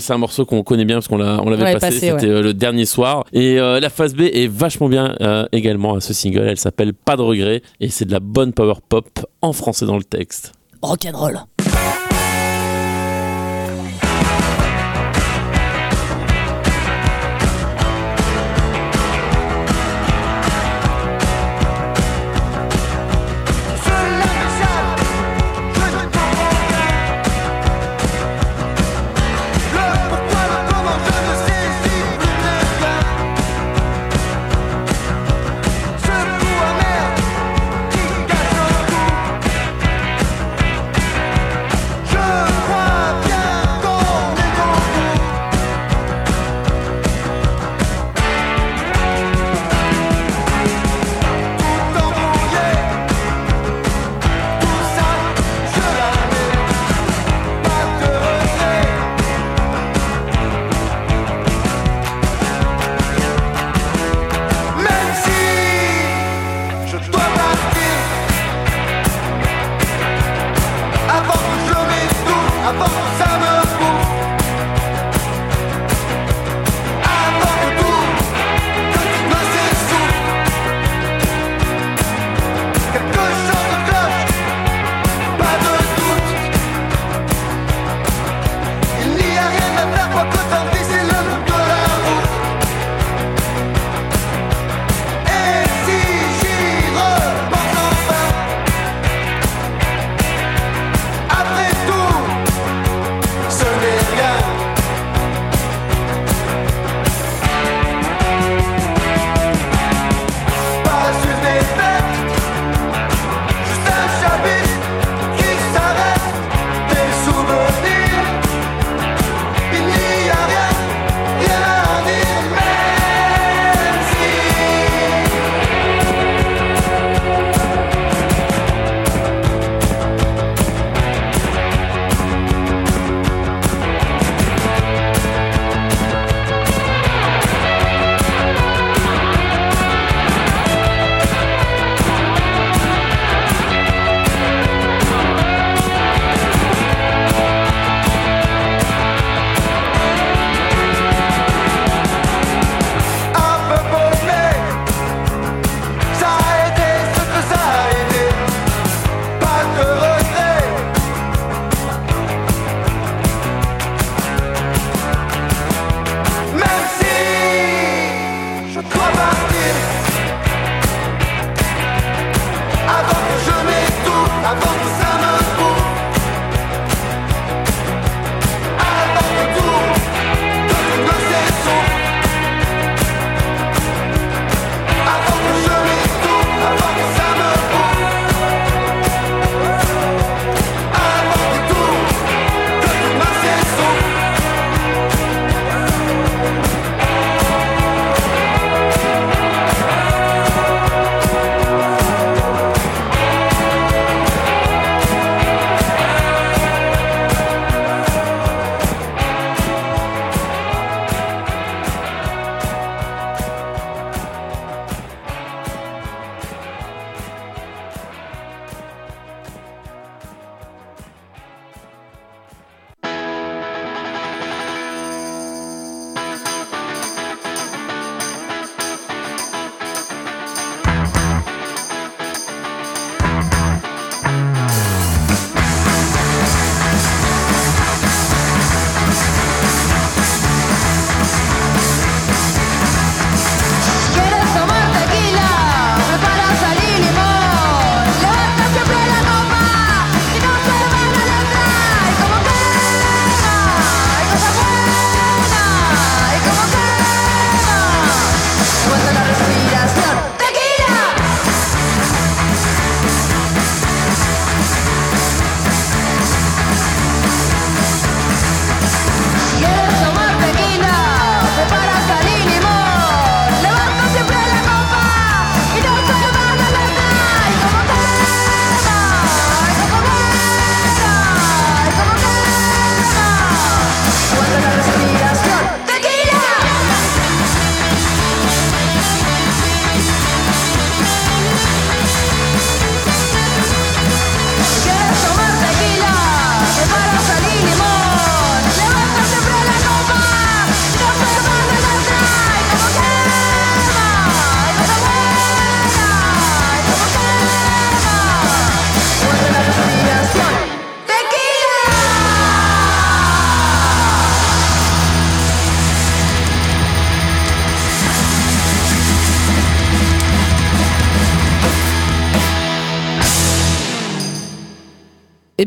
c'est 0.00 0.12
un 0.12 0.18
morceau 0.18 0.44
qu'on 0.46 0.62
connaît 0.62 0.84
bien 0.84 0.96
parce 0.96 1.08
qu'on 1.08 1.16
l'a- 1.18 1.40
on 1.42 1.50
l'avait 1.50 1.62
On 1.62 1.64
l'avait 1.66 1.72
passé, 1.78 1.94
passé, 1.94 2.12
c'était 2.20 2.32
ouais. 2.34 2.42
le 2.42 2.54
dernier 2.54 2.86
soir. 2.86 3.24
Et 3.32 3.56
la 3.56 3.90
face 3.90 4.14
B 4.14 4.22
est 4.22 4.46
vachement 4.50 4.85
bien 4.88 5.16
euh, 5.20 5.46
également 5.52 5.94
à 5.94 6.00
ce 6.00 6.12
single. 6.12 6.48
Elle 6.48 6.58
s'appelle 6.58 6.94
Pas 6.94 7.16
de 7.16 7.22
regret 7.22 7.62
et 7.80 7.88
c'est 7.88 8.04
de 8.04 8.12
la 8.12 8.20
bonne 8.20 8.52
power 8.52 8.74
pop 8.88 9.08
en 9.42 9.52
français 9.52 9.86
dans 9.86 9.96
le 9.96 10.04
texte. 10.04 10.52
Rock'n'roll. 10.82 11.40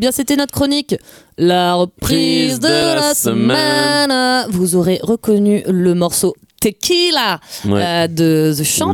Bien, 0.09 0.15
c'était 0.15 0.35
notre 0.35 0.53
chronique. 0.53 0.95
La 1.37 1.75
reprise 1.75 2.59
de 2.59 2.67
la 2.67 3.13
semaine. 3.13 4.47
Vous 4.51 4.75
aurez 4.75 4.99
reconnu 5.01 5.63
le 5.67 5.93
morceau 5.93 6.35
Tequila 6.59 7.39
Ouais. 7.65 7.81
euh, 7.81 8.07
de 8.07 8.53
The 8.53 8.63
Champs. 8.65 8.93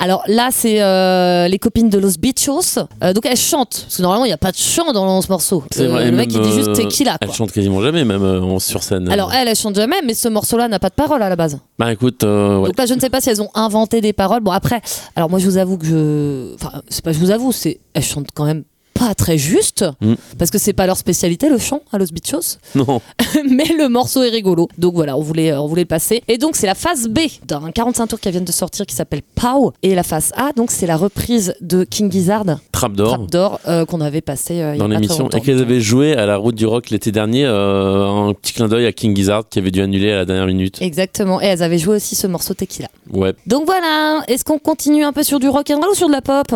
Alors 0.00 0.24
là, 0.26 0.48
c'est 0.50 0.82
euh, 0.82 1.46
les 1.46 1.60
copines 1.60 1.88
de 1.88 1.98
Los 1.98 2.18
Bichos. 2.18 2.80
Euh, 3.04 3.12
donc 3.12 3.24
elles 3.26 3.36
chantent. 3.36 3.82
Parce 3.82 3.98
que 3.98 4.02
normalement, 4.02 4.24
il 4.24 4.28
n'y 4.28 4.34
a 4.34 4.38
pas 4.38 4.50
de 4.50 4.56
chant 4.56 4.92
dans 4.92 5.22
ce 5.22 5.28
morceau. 5.28 5.62
C'est 5.70 5.86
vrai, 5.86 6.10
le 6.10 6.16
mec, 6.16 6.32
il 6.34 6.40
dit 6.40 6.52
juste 6.52 6.72
Tequila. 6.72 7.16
Elle 7.20 7.28
quoi. 7.28 7.36
chante 7.36 7.52
quasiment 7.52 7.80
jamais, 7.80 8.04
même 8.04 8.58
sur 8.58 8.82
scène. 8.82 9.08
Alors 9.08 9.32
elle, 9.32 9.46
elle 9.46 9.54
chante 9.54 9.76
jamais, 9.76 10.02
mais 10.04 10.14
ce 10.14 10.26
morceau-là 10.26 10.66
n'a 10.66 10.80
pas 10.80 10.88
de 10.88 10.94
parole 10.94 11.22
à 11.22 11.28
la 11.28 11.36
base. 11.36 11.58
Bah 11.78 11.92
écoute, 11.92 12.24
ouais. 12.24 12.66
Donc 12.66 12.76
là, 12.76 12.86
je 12.86 12.94
ne 12.94 13.00
sais 13.00 13.10
pas 13.10 13.20
si 13.20 13.30
elles 13.30 13.40
ont 13.42 13.50
inventé 13.54 14.00
des 14.00 14.12
paroles. 14.12 14.40
Bon, 14.40 14.50
après, 14.50 14.80
alors 15.14 15.30
moi, 15.30 15.38
je 15.38 15.44
vous 15.46 15.58
avoue 15.58 15.78
que 15.78 15.86
je. 15.86 16.54
Enfin, 16.56 16.82
c'est 16.88 17.04
pas 17.04 17.12
je 17.12 17.18
vous 17.18 17.30
avoue, 17.30 17.52
c'est. 17.52 17.78
Elles 17.94 18.02
chantent 18.02 18.30
quand 18.34 18.46
même 18.46 18.64
pas 18.98 19.14
très 19.14 19.38
juste. 19.38 19.84
Mm. 20.00 20.14
Parce 20.38 20.50
que 20.50 20.58
c'est 20.58 20.72
pas 20.72 20.86
leur 20.86 20.96
spécialité, 20.96 21.48
le 21.48 21.58
chant, 21.58 21.82
à 21.92 21.98
Los 21.98 22.06
Bichos. 22.12 22.58
non. 22.74 23.00
mais 23.50 23.66
le 23.78 23.88
morceau 23.88 24.22
est 24.22 24.30
rigolo. 24.30 24.68
Donc 24.78 24.94
voilà, 24.94 25.16
on 25.16 25.22
voulait, 25.22 25.52
on 25.54 25.66
voulait 25.66 25.82
le 25.82 25.86
passer. 25.86 26.22
Et 26.28 26.38
donc, 26.38 26.56
c'est 26.56 26.66
la 26.66 26.74
phase 26.74 27.08
B 27.08 27.20
d'un 27.46 27.70
45 27.70 28.06
tours 28.06 28.20
qui 28.20 28.30
vient 28.30 28.40
de 28.40 28.52
sortir 28.52 28.86
qui 28.86 28.94
s'appelle 28.94 29.22
Pow. 29.34 29.72
Et 29.82 29.94
la 29.94 30.02
phase 30.02 30.32
A, 30.36 30.52
donc, 30.52 30.70
c'est 30.70 30.86
la 30.86 30.96
reprise 30.96 31.54
de 31.60 31.84
King 31.84 32.10
Gizzard, 32.10 32.44
Trap 32.72 32.92
d'or. 32.92 33.08
Trap 33.08 33.30
d'or, 33.30 33.60
euh, 33.68 33.84
qu'on 33.84 34.00
avait 34.00 34.20
passé 34.20 34.60
euh, 34.60 34.76
dans 34.76 34.88
l'émission 34.88 35.28
et 35.30 35.40
qu'elles 35.40 35.60
avaient 35.60 35.80
joué 35.80 36.14
à 36.14 36.26
la 36.26 36.36
route 36.36 36.54
du 36.54 36.66
rock 36.66 36.90
l'été 36.90 37.12
dernier 37.12 37.44
euh, 37.44 38.06
un 38.06 38.34
petit 38.34 38.52
clin 38.52 38.68
d'œil 38.68 38.86
à 38.86 38.92
King 38.92 39.14
Gizzard 39.16 39.48
qui 39.48 39.58
avait 39.58 39.70
dû 39.70 39.80
annuler 39.80 40.12
à 40.12 40.16
la 40.16 40.24
dernière 40.24 40.46
minute 40.46 40.80
Exactement. 40.80 41.40
Et 41.40 41.46
elles 41.46 41.62
avaient 41.62 41.78
joué 41.78 41.96
aussi 41.96 42.14
ce 42.14 42.26
morceau 42.26 42.54
Tequila. 42.54 42.88
ouais 43.12 43.34
Donc 43.46 43.66
voilà, 43.66 44.22
est-ce 44.28 44.44
qu'on 44.44 44.58
continue 44.58 45.04
un 45.04 45.12
peu 45.12 45.22
sur 45.22 45.38
du 45.38 45.48
rock 45.48 45.70
and 45.70 45.80
roll 45.80 45.90
ou 45.90 45.94
sur 45.94 46.08
de 46.08 46.12
la 46.12 46.22
pop? 46.22 46.52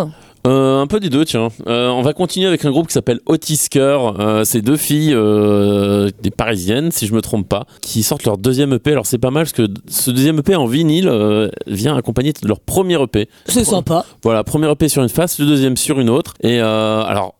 Euh, 0.46 0.80
un 0.80 0.86
peu 0.86 1.00
des 1.00 1.10
deux 1.10 1.24
tiens. 1.24 1.48
Euh, 1.66 1.88
on 1.88 2.02
va 2.02 2.12
continuer 2.14 2.46
avec 2.46 2.64
un 2.64 2.70
groupe 2.70 2.86
qui 2.86 2.94
s'appelle 2.94 3.20
Otisker. 3.26 3.98
Euh, 4.18 4.44
c'est 4.44 4.62
deux 4.62 4.76
filles 4.76 5.12
euh, 5.14 6.08
des 6.22 6.30
parisiennes 6.30 6.90
si 6.92 7.06
je 7.06 7.12
me 7.14 7.20
trompe 7.20 7.48
pas 7.48 7.66
qui 7.82 8.02
sortent 8.02 8.24
leur 8.24 8.38
deuxième 8.38 8.72
EP 8.72 8.92
alors 8.92 9.04
c'est 9.06 9.18
pas 9.18 9.30
mal 9.30 9.44
parce 9.44 9.52
que 9.52 9.66
ce 9.88 10.10
deuxième 10.10 10.38
EP 10.38 10.54
en 10.56 10.66
vinyle 10.66 11.08
euh, 11.08 11.48
vient 11.66 11.94
accompagné 11.96 12.32
de 12.32 12.48
leur 12.48 12.60
premier 12.60 13.00
EP 13.02 13.28
C'est 13.46 13.64
sympa. 13.64 14.04
voilà 14.22 14.42
premier 14.44 14.70
EP 14.70 14.88
sur 14.88 15.02
une 15.02 15.08
face 15.10 15.38
le 15.38 15.46
deuxième 15.46 15.76
sur 15.76 16.00
une 16.00 16.08
autre. 16.10 16.34
Et 16.42 16.60
euh, 16.60 17.02
alors 17.02 17.34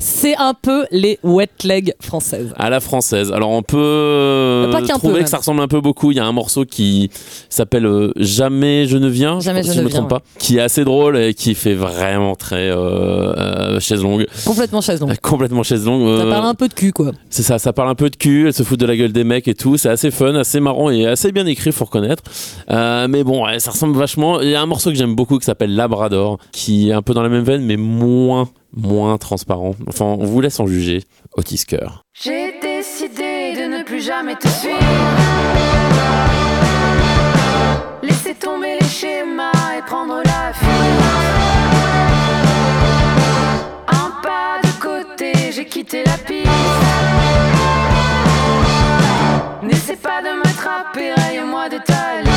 C'est 0.00 0.36
un 0.36 0.54
peu 0.54 0.86
les 0.90 1.18
wet 1.22 1.48
legs 1.64 1.94
françaises. 2.00 2.52
à 2.56 2.70
la 2.70 2.80
française. 2.80 3.32
Alors 3.32 3.50
on 3.50 3.62
peut 3.62 3.76
euh, 3.78 4.72
Pas 4.72 4.80
qu'un 4.80 4.94
peu, 4.94 5.00
trouver 5.00 5.22
que 5.24 5.28
ça 5.28 5.38
ressemble 5.38 5.60
un 5.60 5.68
peu 5.68 5.80
beaucoup. 5.80 6.10
Il 6.10 6.16
y 6.16 6.20
a 6.20 6.24
un 6.24 6.32
morceau 6.32 6.64
qui 6.64 7.10
s'appelle 7.48 7.86
euh, 7.86 8.12
Jamais 8.16 8.86
je 8.86 8.96
ne 8.96 9.08
viens, 9.08 9.40
Jamais 9.40 9.62
si 9.62 9.70
je 9.70 9.74
je 9.74 9.78
ne 9.80 9.84
me 9.84 9.88
viens, 9.88 9.98
trompe 10.00 10.10
pas, 10.10 10.22
qui 10.38 10.56
est 10.58 10.60
assez 10.60 10.84
drôle 10.84 11.18
et 11.18 11.34
qui 11.34 11.54
fait 11.54 11.74
vraiment 11.74 12.34
très 12.34 12.70
euh, 12.70 12.76
euh, 12.76 13.80
chaise 13.80 14.02
longue, 14.02 14.26
Complètement 14.44 14.80
chaise 14.80 15.00
longue. 15.00 15.16
complètement 15.22 15.62
chaise 15.62 15.84
longue. 15.84 16.18
Ça 16.18 16.26
parle 16.26 16.46
un 16.46 16.54
peu 16.54 16.68
de 16.68 16.74
cul, 16.74 16.92
quoi. 16.92 17.12
C'est 17.28 17.42
ça, 17.42 17.58
ça 17.58 17.72
parle 17.72 17.90
un 17.90 17.94
peu 17.94 18.10
de 18.10 18.16
cul, 18.16 18.46
elle 18.46 18.54
se 18.54 18.62
fout 18.62 18.78
de 18.78 18.86
la 18.86 18.96
gueule 18.96 19.12
des 19.12 19.24
mecs 19.24 19.48
et 19.48 19.54
tout. 19.54 19.76
C'est 19.76 19.90
assez 19.90 20.10
fun, 20.10 20.34
assez 20.34 20.60
marrant 20.60 20.90
et 20.90 21.06
assez 21.06 21.32
bien 21.32 21.46
écrit, 21.46 21.72
faut 21.72 21.84
reconnaître. 21.84 22.22
Mais 22.70 23.24
bon, 23.24 23.44
ouais, 23.44 23.60
ça 23.60 23.70
ressemble 23.70 23.96
vachement. 23.98 24.40
Il 24.40 24.50
y 24.50 24.54
a 24.54 24.62
un 24.62 24.66
morceau 24.66 24.90
que 24.90 24.96
j'aime 24.96 25.14
beaucoup 25.14 25.38
qui 25.38 25.44
s'appelle 25.44 25.74
Labrador, 25.74 26.38
qui 26.52 26.90
est 26.90 26.92
un 26.92 27.02
peu 27.02 27.14
dans 27.14 27.22
la 27.22 27.28
même 27.28 27.44
veine, 27.44 27.62
mais 27.64 27.76
moins, 27.76 28.48
moins 28.76 29.16
transparent. 29.18 29.74
Enfin, 29.88 30.04
on 30.04 30.24
vous 30.24 30.40
laisse 30.40 30.60
en 30.60 30.66
juger. 30.66 31.04
Otisker. 31.36 32.04
J'ai 32.12 32.60
décidé 32.60 33.54
de 33.56 33.78
ne 33.78 33.82
plus 33.82 34.00
jamais 34.00 34.36
te 34.36 34.46
suivre. 34.48 34.78
Laisser 38.02 38.34
tomber 38.34 38.78
les 38.80 38.86
schémas 38.86 39.52
et 39.78 39.82
prendre 39.82 40.22
la 40.24 40.52
fuite. 40.52 40.70
Un 43.88 44.10
pas 44.22 44.60
de 44.62 44.80
côté, 44.80 45.32
j'ai 45.52 45.66
quitté 45.66 46.04
la 46.04 46.16
piste. 46.18 46.48
N'essaie 49.62 49.96
pas 49.96 50.20
de 50.22 50.36
m'attraper, 50.38 51.12
raye-moi 51.14 51.68
de 51.68 51.78
ta 51.78 52.33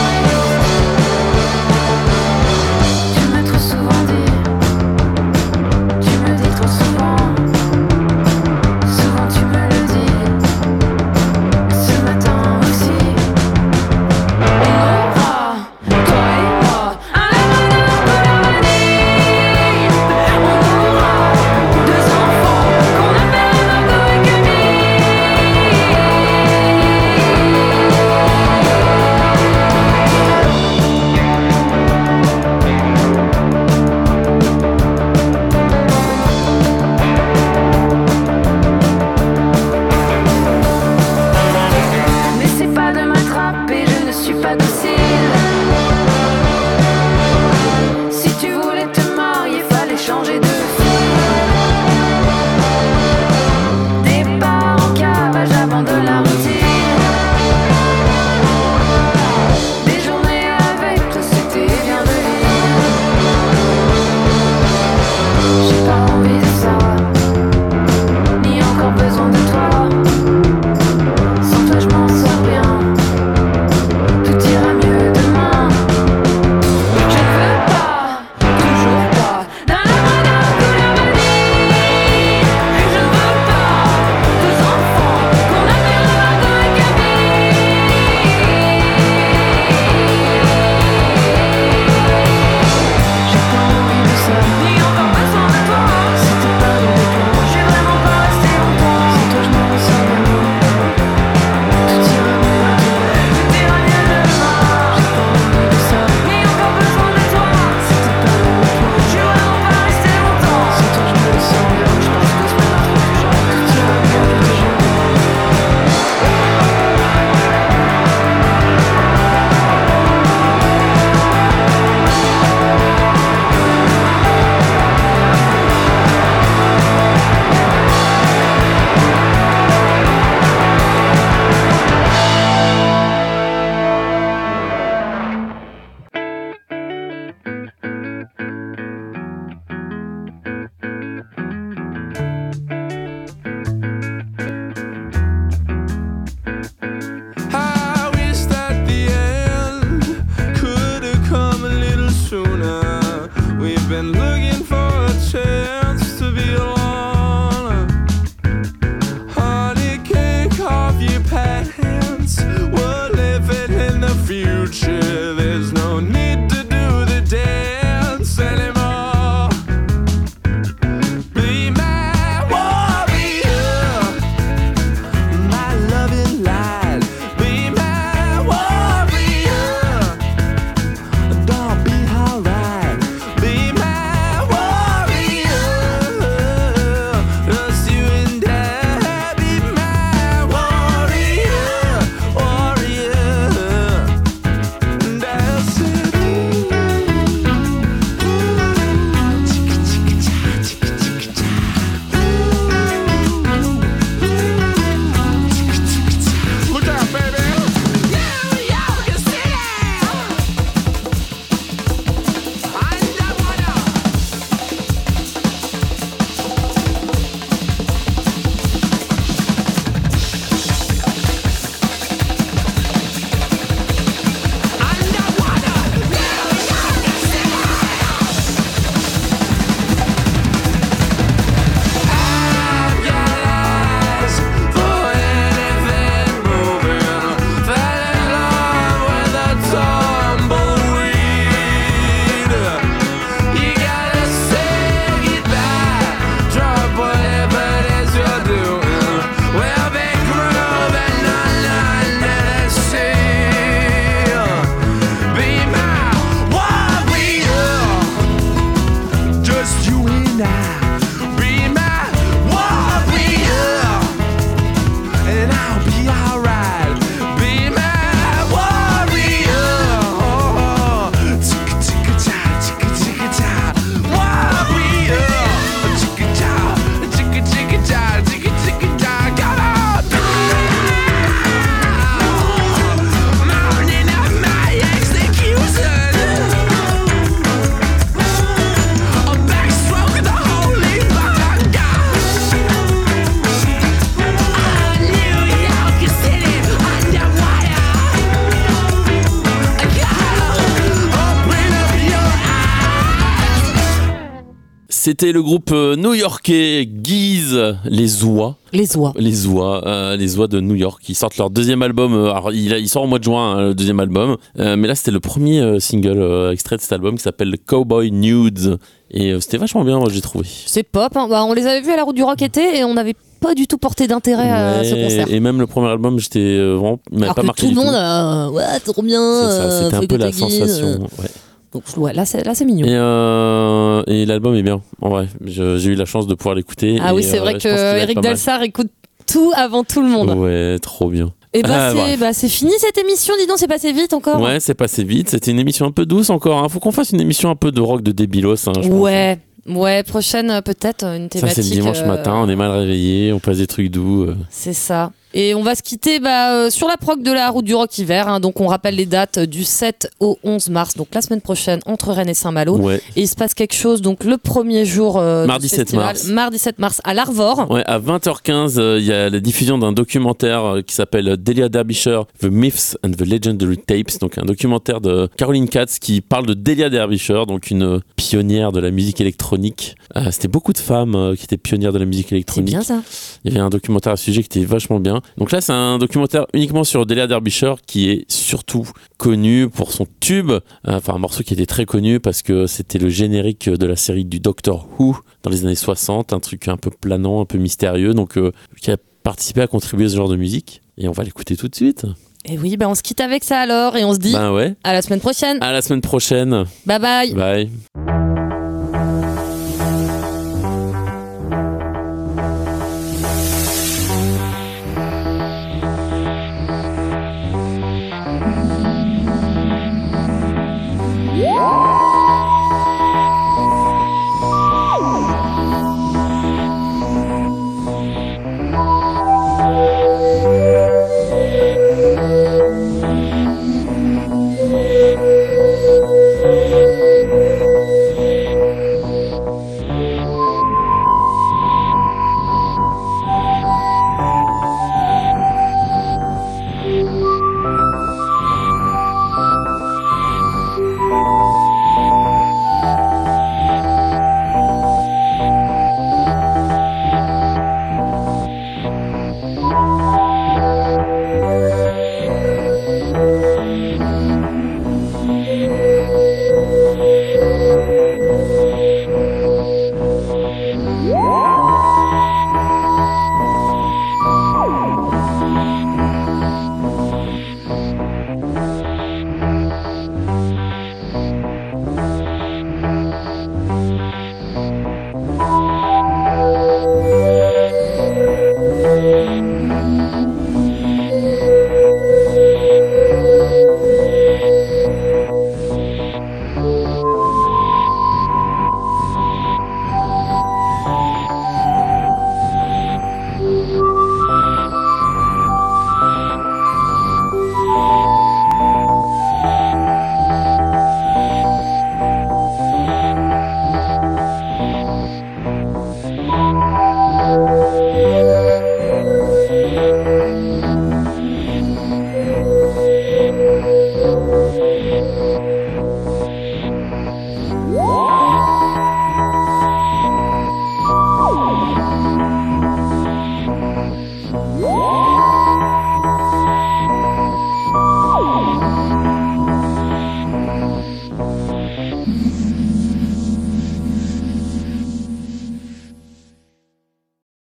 C'était 305.20 305.32
le 305.32 305.42
groupe 305.42 305.72
euh, 305.72 305.96
new-yorkais 305.96 306.86
Guise, 306.86 307.76
les 307.86 308.24
Oies. 308.24 308.56
Les 308.72 308.96
oies. 308.98 309.14
Les 309.18 309.48
Oies, 309.48 309.82
euh, 309.88 310.16
les 310.16 310.38
Oies 310.38 310.48
de 310.48 310.60
New 310.60 310.76
York, 310.76 311.02
qui 311.04 311.16
sortent 311.16 311.38
leur 311.38 311.50
deuxième 311.50 311.82
album. 311.82 312.14
euh, 312.14 312.30
alors, 312.30 312.52
il, 312.54 312.88
sort 312.88 313.02
au 313.02 313.08
mois 313.08 313.18
de 313.18 313.24
juin, 313.24 313.56
hein, 313.56 313.62
le 313.70 313.74
deuxième 313.74 314.00
album. 314.00 314.38
Euh, 314.60 314.76
mais 314.78 314.88
là, 314.88 314.94
c'était 314.94 315.10
le 315.10 315.20
premier 315.20 315.80
single 315.80 316.52
extrait 316.54 316.76
de 316.78 316.82
cet 316.82 316.92
album 316.92 317.16
qui 317.16 317.24
s'appelle 317.24 317.56
Cowboy 317.66 318.12
Nudes. 318.12 318.78
Et 319.10 319.36
c'était 319.42 319.58
vachement 319.58 319.84
bien, 319.84 319.98
moi, 319.98 320.10
j'ai 320.12 320.22
trouvé. 320.22 320.46
C'est 320.68 320.84
pop. 320.84 321.18
hein. 321.18 321.26
Bah, 321.28 321.44
on 321.46 321.54
les 321.54 321.66
avait 321.66 321.82
vus 321.82 321.92
à 321.94 321.96
la 321.96 322.04
route 322.04 322.16
du 322.16 322.22
rock 322.22 322.40
été 322.44 322.78
et 322.78 322.84
on 322.84 322.94
n'avait 322.94 323.16
pas 323.40 323.56
du 323.56 323.66
tout 323.66 323.80
porté 323.80 324.06
d'intérêt 324.06 324.52
à 324.52 324.84
ce 324.84 324.94
concert. 324.94 325.32
et 325.32 325.40
même 325.40 325.60
le 325.60 325.66
premier 325.66 325.88
album, 325.88 326.20
j'étais 326.20 326.60
vraiment. 326.60 327.00
Alors 327.20 327.34
pas 327.34 327.42
que 327.42 327.48
marqué 327.48 327.64
tout 327.64 327.70
le 327.74 327.76
monde, 327.76 327.96
euh, 327.96 328.50
ouais, 328.52 328.80
trop 328.86 329.02
bien. 329.02 329.50
C'était 329.82 329.96
un 329.96 330.02
peu 330.06 330.18
la 330.18 330.30
guise, 330.30 330.38
sensation. 330.42 331.00
ouais. 331.18 331.30
Donc 331.74 331.84
ouais, 331.98 332.14
là, 332.14 332.26
c'est 332.26 332.46
là, 332.46 332.56
c'est 332.56 332.66
mignon. 332.66 332.88
Et, 332.88 332.92
euh, 332.96 333.87
et 334.08 334.26
l'album 334.26 334.56
est 334.56 334.64
bien, 334.64 334.82
en 335.02 335.10
vrai. 335.10 335.28
J'ai 335.46 335.86
eu 335.86 335.96
la 335.96 336.06
chance 336.06 336.28
de 336.28 336.34
pouvoir 336.36 336.56
l'écouter. 336.56 336.98
ah 337.02 337.14
oui, 337.14 337.24
c'est 337.24 337.38
euh, 337.38 337.42
vrai 337.42 337.54
que 337.56 337.68
être 337.68 338.04
Eric. 338.04 338.20
Dalsar 338.22 338.64
écoute 338.64 338.90
tout 339.26 339.52
avant 339.56 339.84
tout 339.84 340.02
le 340.02 340.08
monde. 340.08 340.30
Ouais, 340.32 340.78
trop 340.80 341.10
bien. 341.10 341.34
Et 341.54 341.62
bah, 341.62 341.70
Ah, 341.90 341.94
c'est 341.96 342.18
bah, 342.18 342.34
c'est 342.34 342.50
fini 342.50 342.72
cette 342.78 342.98
émission. 342.98 343.34
Dis 343.40 343.48
donc, 343.48 343.58
c'est 343.58 343.68
passé 343.68 343.92
vite 343.92 344.14
encore. 344.14 344.40
Ouais, 344.42 344.60
c'est 344.60 344.74
passé 344.74 345.04
vite. 345.04 345.30
C'était 345.30 345.52
une 345.52 345.60
émission 345.60 345.86
un 345.86 345.92
peu 345.92 346.06
douce 346.06 346.30
encore. 346.30 346.64
Hein. 346.64 346.70
Faut 346.70 346.80
qu'on 346.80 346.92
fasse 346.92 347.12
une 347.12 347.22
émission 347.22 347.50
un 347.50 347.56
peu 347.56 347.72
de 347.72 347.82
rock 347.82 348.02
de 348.02 348.12
débilos. 348.12 348.68
Hein, 348.68 348.74
je 348.82 348.88
pense. 348.90 349.00
Ouais, 349.00 349.40
ouais, 349.68 350.04
prochaine 350.04 350.52
euh, 350.52 350.62
peut-être 350.62 351.04
euh, 351.04 351.18
une 351.18 351.24
Ça, 351.24 351.40
thématique. 351.40 351.64
c'est 351.64 351.70
le 351.70 351.76
dimanche 351.82 352.02
euh, 352.02 352.08
matin. 352.08 352.34
On 352.36 352.50
est 352.50 352.56
mal 352.56 352.72
réveillé. 352.72 353.34
On 353.34 353.40
passe 353.40 353.58
des 353.58 353.68
trucs 353.68 353.90
doux. 353.90 354.24
euh. 354.24 354.36
C'est 354.50 354.74
ça. 354.74 355.12
Et 355.40 355.54
on 355.54 355.62
va 355.62 355.76
se 355.76 355.84
quitter 355.84 356.20
bah, 356.20 356.52
euh, 356.56 356.70
sur 356.72 356.88
la 356.88 356.98
prog 356.98 357.22
de 357.22 357.32
la 357.32 357.52
route 357.52 357.64
du 357.64 357.76
rock 357.76 357.96
hiver. 358.00 358.28
hein. 358.28 358.40
donc 358.40 358.60
on 358.60 358.66
rappelle 358.66 358.96
les 358.96 359.06
dates 359.06 359.38
euh, 359.38 359.46
du 359.46 359.64
7 359.64 360.10
au 360.20 360.40
11 360.44 360.70
mars, 360.70 360.96
donc 360.98 361.10
la 361.14 361.22
semaine 361.22 361.42
prochaine 361.42 361.80
entre 361.86 362.12
Rennes 362.12 362.30
et 362.30 362.34
Saint-Malo. 362.34 362.76
Ouais. 362.78 363.00
Et 363.16 363.22
il 363.22 363.28
se 363.28 363.36
passe 363.36 363.54
quelque 363.54 363.76
chose 363.76 364.02
donc 364.02 364.24
le 364.24 364.38
premier 364.38 364.84
jour 364.84 365.18
euh, 365.20 365.46
Mardi 365.46 365.70
ce 365.70 365.76
7 365.76 365.80
festival, 365.86 366.06
mars. 366.06 366.26
mardi 366.26 366.58
7 366.58 366.80
mars 366.80 367.02
à 367.04 367.14
l'Arvor. 367.14 367.70
Ouais, 367.70 367.84
à 367.86 368.00
20h15, 368.00 368.80
euh, 368.80 368.98
il 369.00 369.06
y 369.06 369.14
a 369.14 369.30
la 369.30 369.40
diffusion 369.40 369.78
d'un 369.78 369.92
documentaire 369.92 370.78
qui 370.88 370.96
s'appelle 370.96 371.38
Delia 371.38 371.70
Derbyshire, 371.70 372.26
The 372.42 372.46
Myths 372.46 372.98
and 373.06 373.12
the 373.12 373.22
Legendary 373.22 373.78
Tapes. 373.78 374.20
Donc 374.20 374.40
un 374.40 374.46
documentaire 374.46 375.02
de 375.02 375.30
Caroline 375.38 375.70
Katz 375.70 376.00
qui 376.00 376.22
parle 376.22 376.48
de 376.48 376.56
Delia 376.56 376.90
Derbyshire, 376.90 377.46
donc 377.46 377.70
une 377.70 378.02
pionnière 378.16 378.72
de 378.72 378.80
la 378.80 378.90
musique 378.90 379.22
électronique. 379.22 379.96
Euh, 380.16 380.32
C'était 380.32 380.48
beaucoup 380.48 380.74
de 380.74 380.80
femmes 380.80 381.36
qui 381.38 381.44
étaient 381.44 381.58
pionnières 381.58 381.94
de 381.94 382.00
la 382.00 382.06
musique 382.06 382.28
C'est 382.30 382.36
électronique. 382.36 382.70
bien 382.72 382.82
ça. 382.82 383.02
Il 383.44 383.52
y 383.52 383.56
avait 383.56 383.64
un 383.64 383.70
documentaire 383.70 384.14
à 384.14 384.18
ce 384.18 384.24
sujet 384.26 384.42
qui 384.42 384.58
était 384.60 384.66
vachement 384.68 385.00
bien. 385.00 385.22
Donc 385.38 385.52
là, 385.52 385.62
c'est 385.62 385.74
un 385.74 385.98
documentaire 385.98 386.46
uniquement 386.54 386.84
sur 386.84 387.06
Delia 387.06 387.28
Derbyshire 387.28 387.78
qui 387.86 388.10
est 388.10 388.26
surtout 388.30 388.88
connu 389.18 389.70
pour 389.70 389.92
son 389.92 390.06
tube, 390.20 390.52
euh, 390.52 390.60
enfin 390.86 391.16
un 391.16 391.20
morceau 391.20 391.44
qui 391.44 391.54
était 391.54 391.66
très 391.66 391.86
connu 391.86 392.20
parce 392.20 392.42
que 392.42 392.68
c'était 392.68 393.00
le 393.00 393.10
générique 393.10 393.70
de 393.70 393.86
la 393.86 393.96
série 393.96 394.26
du 394.26 394.40
Doctor 394.40 394.88
Who 394.98 395.18
dans 395.44 395.50
les 395.50 395.66
années 395.66 395.76
60, 395.76 396.34
un 396.34 396.40
truc 396.40 396.68
un 396.68 396.78
peu 396.78 396.90
planant, 396.90 397.42
un 397.42 397.46
peu 397.46 397.58
mystérieux, 397.58 398.14
donc 398.14 398.38
euh, 398.38 398.52
qui 398.82 398.92
a 398.92 398.98
participé 399.24 399.62
à 399.62 399.68
contribuer 399.68 400.06
à 400.06 400.10
ce 400.10 400.16
genre 400.16 400.30
de 400.30 400.36
musique. 400.38 400.82
Et 400.98 401.08
on 401.08 401.12
va 401.12 401.24
l'écouter 401.24 401.56
tout 401.56 401.68
de 401.68 401.76
suite. 401.76 402.06
Et 402.46 402.58
oui, 402.58 402.78
bah, 402.78 402.88
on 402.88 402.96
se 402.96 403.04
quitte 403.04 403.20
avec 403.20 403.44
ça 403.44 403.60
alors 403.60 403.98
et 403.98 404.06
on 404.06 404.14
se 404.14 404.20
dit 404.20 404.32
Ben 404.32 404.54
ouais. 404.54 404.76
à 404.84 404.94
la 404.94 405.02
semaine 405.02 405.20
prochaine. 405.20 405.58
À 405.62 405.72
la 405.74 405.82
semaine 405.82 406.02
prochaine. 406.02 406.66
Bye 406.86 407.00
bye. 407.00 407.34
Bye. 407.34 408.37